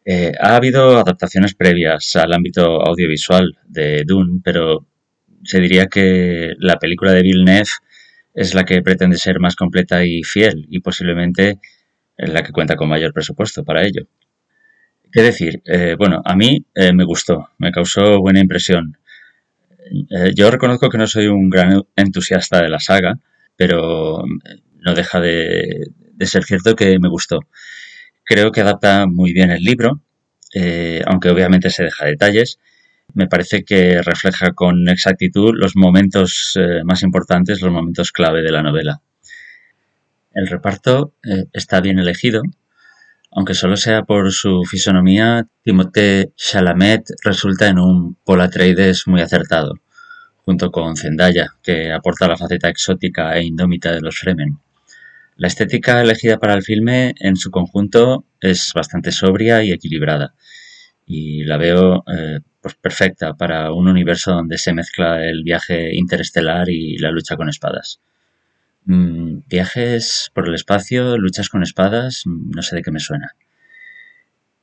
[0.05, 4.88] Eh, ha habido adaptaciones previas al ámbito audiovisual de Dune, pero
[5.43, 7.72] se diría que la película de Villeneuve
[8.34, 11.59] es la que pretende ser más completa y fiel y posiblemente
[12.15, 14.07] la que cuenta con mayor presupuesto para ello.
[15.12, 15.62] ¿Qué decir?
[15.66, 18.97] Eh, bueno, a mí eh, me gustó, me causó buena impresión.
[20.09, 23.20] Eh, yo reconozco que no soy un gran entusiasta de la saga,
[23.57, 24.24] pero
[24.80, 25.91] no deja de,
[26.22, 27.41] ser cierto que me gustó.
[28.24, 30.01] Creo que adapta muy bien el libro,
[31.05, 32.59] aunque obviamente se deja detalles.
[33.14, 38.62] Me parece que refleja con exactitud los momentos más importantes, los momentos clave de la
[38.62, 39.01] novela.
[40.34, 41.16] El reparto
[41.51, 42.43] está bien elegido,
[43.32, 49.75] aunque solo sea por su fisonomía, Timothée Chalamet resulta en un Paul Atreides muy acertado,
[50.43, 54.59] junto con Zendaya, que aporta la faceta exótica e indómita de los Fremen.
[55.38, 60.36] La estética elegida para el filme en su conjunto es bastante sobria y equilibrada,
[61.05, 66.69] y la veo eh, pues perfecta para un universo donde se mezcla el viaje interestelar
[66.69, 68.01] y la lucha con espadas.
[68.86, 73.36] Mm, viajes por el espacio, luchas con espadas, mm, no sé de qué me suena.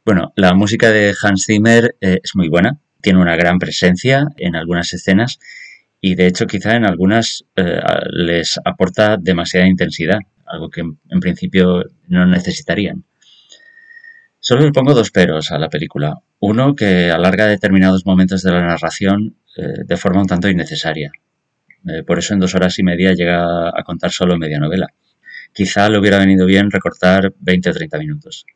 [0.05, 4.57] Bueno, la música de Hans Zimmer eh, es muy buena, tiene una gran presencia en
[4.57, 5.39] algunas escenas
[6.01, 11.85] y de hecho quizá en algunas eh, les aporta demasiada intensidad, algo que en principio
[12.09, 13.05] no necesitarían.
[14.41, 16.15] Solo le pongo dos peros a la película.
[16.39, 21.11] Uno, que alarga determinados momentos de la narración eh, de forma un tanto innecesaria.
[21.87, 24.89] Eh, por eso en dos horas y media llega a contar solo media novela.
[25.53, 28.47] Quizá le hubiera venido bien recortar 20 o 30 minutos.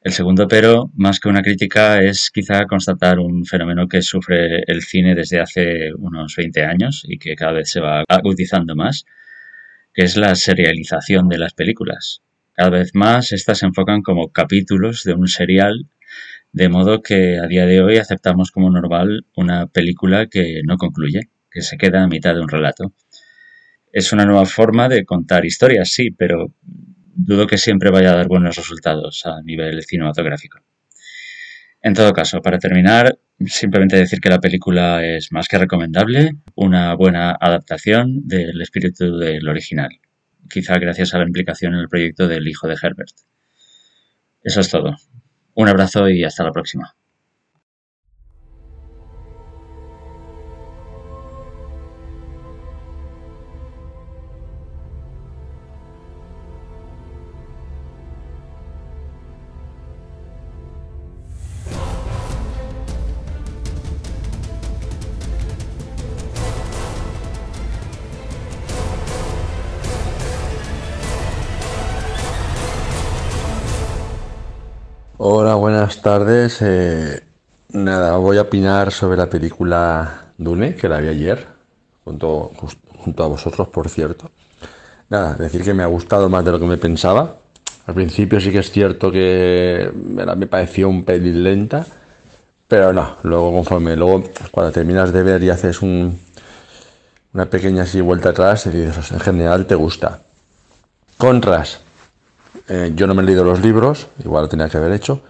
[0.00, 4.82] El segundo pero, más que una crítica, es quizá constatar un fenómeno que sufre el
[4.82, 9.04] cine desde hace unos 20 años y que cada vez se va agudizando más,
[9.92, 12.22] que es la serialización de las películas.
[12.52, 15.86] Cada vez más estas se enfocan como capítulos de un serial,
[16.52, 21.28] de modo que a día de hoy aceptamos como normal una película que no concluye,
[21.50, 22.92] que se queda a mitad de un relato.
[23.92, 28.28] Es una nueva forma de contar historias, sí, pero dudo que siempre vaya a dar
[28.28, 30.60] buenos resultados a nivel cinematográfico.
[31.80, 36.94] En todo caso, para terminar, simplemente decir que la película es más que recomendable, una
[36.94, 39.90] buena adaptación del espíritu del original
[40.48, 43.14] quizá gracias a la implicación en el proyecto del hijo de Herbert.
[44.42, 44.96] Eso es todo.
[45.54, 46.96] Un abrazo y hasta la próxima.
[75.20, 76.58] Hola, buenas tardes.
[76.62, 77.20] Eh,
[77.70, 81.44] nada, voy a opinar sobre la película Dune, que la vi ayer,
[82.04, 82.52] junto,
[83.18, 84.30] a vosotros, por cierto.
[85.08, 87.34] Nada, decir que me ha gustado más de lo que me pensaba.
[87.88, 91.84] Al principio sí que es cierto que me pareció un pelín lenta,
[92.68, 96.16] pero no, luego conforme, luego cuando terminas de ver y haces un,
[97.34, 100.20] una pequeña así vuelta atrás, en general te gusta.
[101.16, 101.80] Contras,
[102.68, 105.22] eh, yo no me he leído los libros, igual lo tenía que haber hecho,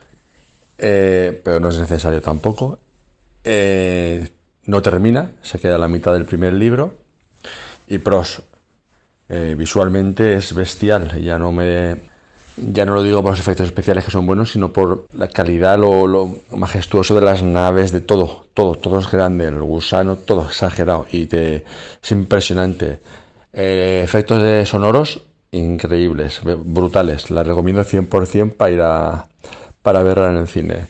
[0.77, 2.79] eh, pero no es necesario tampoco.
[3.45, 4.29] Eh,
[4.65, 6.99] no termina, se queda a la mitad del primer libro.
[7.87, 8.43] Y pros,
[9.29, 12.19] visualmente es bestial, ya no me...
[12.61, 15.79] Ya no lo digo por los efectos especiales que son buenos, sino por la calidad,
[15.79, 20.49] lo, lo majestuoso de las naves, de todo, todo, todo es grande, el gusano, todo
[20.49, 21.63] exagerado y es
[22.11, 22.99] impresionante.
[23.53, 27.31] efectos de sonoros increíbles, brutales.
[27.31, 29.29] La recomiendo 100% para ir a,
[29.83, 30.87] para verla en el cine.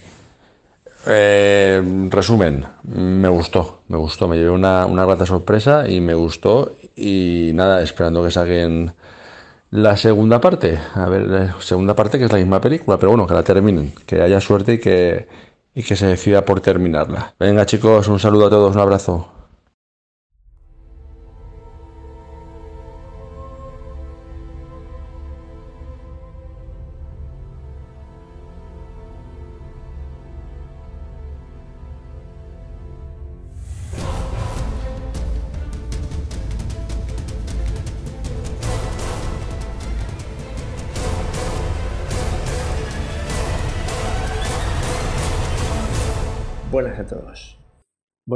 [1.06, 6.72] Eh, resumen, me gustó, me gustó, me llevé una, una grata sorpresa y me gustó
[6.96, 8.92] y nada, esperando que saquen
[9.70, 13.26] la segunda parte, a ver, la segunda parte que es la misma película, pero bueno,
[13.26, 15.28] que la terminen, que haya suerte y que,
[15.74, 17.34] y que se decida por terminarla.
[17.38, 19.37] Venga chicos, un saludo a todos, un abrazo.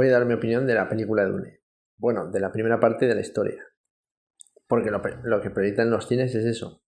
[0.03, 1.61] Voy a dar mi opinión de la película de Dune.
[1.95, 3.63] Bueno, de la primera parte de la historia.
[4.67, 6.83] Porque lo, lo que proyectan los cines es eso.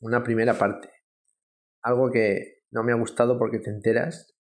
[0.00, 0.90] Una primera parte.
[1.84, 4.36] Algo que no me ha gustado porque te enteras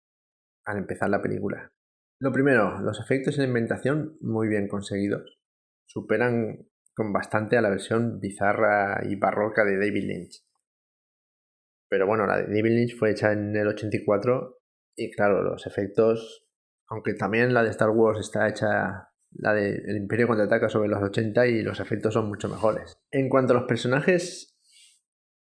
[0.65, 1.75] al empezar la película.
[2.19, 5.39] Lo primero, los efectos en inventación muy bien conseguidos.
[5.85, 10.43] Superan con bastante a la versión bizarra y barroca de David Lynch.
[11.87, 14.57] Pero bueno, la de David Lynch fue hecha en el 84
[14.95, 16.40] y claro, los efectos,
[16.91, 21.01] aunque también la de Star Wars está hecha, la de El Imperio contraataca sobre los
[21.01, 22.97] 80 y los efectos son mucho mejores.
[23.11, 24.57] En cuanto a los personajes,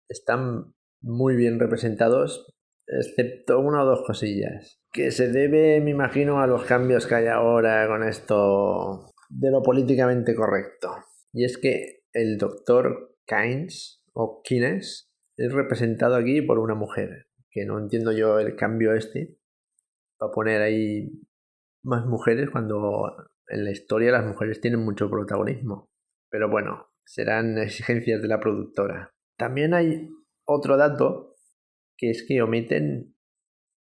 [0.08, 2.52] están muy bien representados,
[2.88, 4.80] excepto una o dos cosillas.
[4.90, 9.62] Que se debe, me imagino, a los cambios que hay ahora con esto de lo
[9.62, 10.96] políticamente correcto.
[11.32, 17.64] Y es que el doctor Kynes o Kines es representado aquí por una mujer que
[17.64, 19.38] no entiendo yo el cambio este,
[20.18, 21.10] para poner ahí
[21.86, 25.88] más mujeres cuando en la historia las mujeres tienen mucho protagonismo.
[26.30, 29.14] Pero bueno, serán exigencias de la productora.
[29.38, 30.08] También hay
[30.46, 31.34] otro dato,
[31.96, 33.14] que es que omiten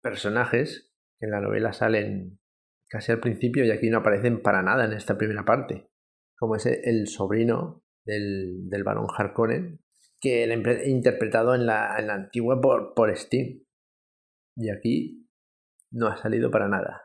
[0.02, 2.40] personajes que en la novela salen
[2.88, 5.90] casi al principio y aquí no aparecen para nada en esta primera parte.
[6.38, 9.80] Como es el sobrino del, del barón Harkonnen,
[10.20, 13.64] que he interpretado en la, en la antigua por, por Steam.
[14.58, 15.28] Y aquí
[15.92, 17.05] no ha salido para nada.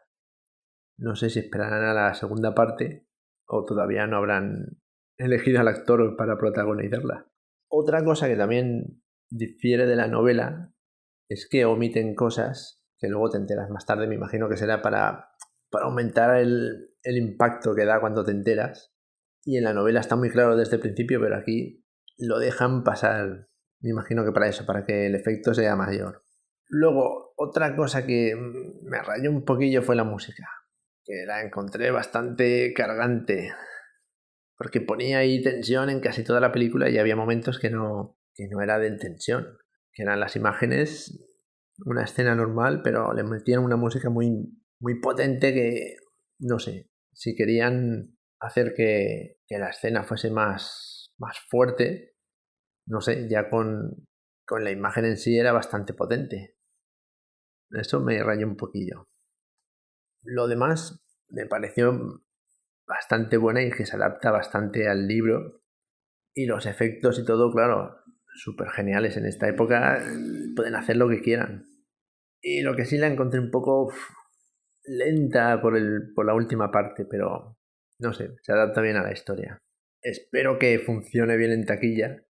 [1.01, 3.07] No sé si esperarán a la segunda parte
[3.47, 4.83] o todavía no habrán
[5.17, 7.27] elegido al actor para protagonizarla.
[7.69, 10.75] Otra cosa que también difiere de la novela
[11.29, 15.31] es que omiten cosas que luego te enteras más tarde, me imagino que será para,
[15.71, 18.95] para aumentar el, el impacto que da cuando te enteras.
[19.43, 21.83] Y en la novela está muy claro desde el principio, pero aquí
[22.19, 23.49] lo dejan pasar,
[23.81, 26.25] me imagino que para eso, para que el efecto sea mayor.
[26.69, 30.47] Luego, otra cosa que me rayó un poquillo fue la música,
[31.05, 33.53] que la encontré bastante cargante,
[34.57, 38.47] porque ponía ahí tensión en casi toda la película y había momentos que no, que
[38.49, 39.59] no era de tensión,
[39.93, 41.19] que eran las imágenes,
[41.85, 44.31] una escena normal, pero le metían una música muy,
[44.79, 45.97] muy potente que,
[46.39, 52.15] no sé, si querían hacer que, que la escena fuese más, más fuerte,
[52.87, 54.09] no sé, ya con,
[54.47, 56.57] con la imagen en sí era bastante potente.
[57.71, 59.09] Eso me rayó un poquillo.
[60.23, 62.23] Lo demás me pareció
[62.87, 65.63] bastante buena y que se adapta bastante al libro.
[66.35, 67.97] Y los efectos y todo, claro,
[68.35, 69.17] súper geniales.
[69.17, 70.03] En esta época
[70.55, 71.65] pueden hacer lo que quieran.
[72.43, 73.93] Y lo que sí la encontré un poco
[74.85, 77.59] lenta por, el, por la última parte, pero
[77.99, 79.59] no sé, se adapta bien a la historia.
[80.03, 82.25] Espero que funcione bien en taquilla,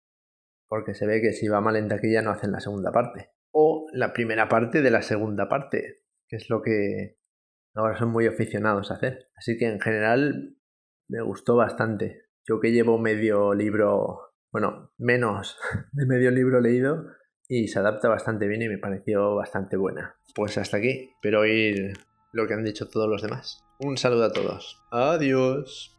[0.67, 3.29] porque se ve que si va mal en taquilla no hacen la segunda parte.
[3.51, 7.18] O la primera parte de la segunda parte, que es lo que
[7.75, 9.29] ahora son muy aficionados a hacer.
[9.35, 10.55] Así que en general
[11.07, 12.23] me gustó bastante.
[12.47, 15.57] Yo que llevo medio libro, bueno, menos
[15.91, 17.05] de medio libro leído
[17.47, 20.15] y se adapta bastante bien y me pareció bastante buena.
[20.35, 21.93] Pues hasta aquí, espero oír
[22.31, 23.63] lo que han dicho todos los demás.
[23.79, 24.81] Un saludo a todos.
[24.91, 25.98] Adiós.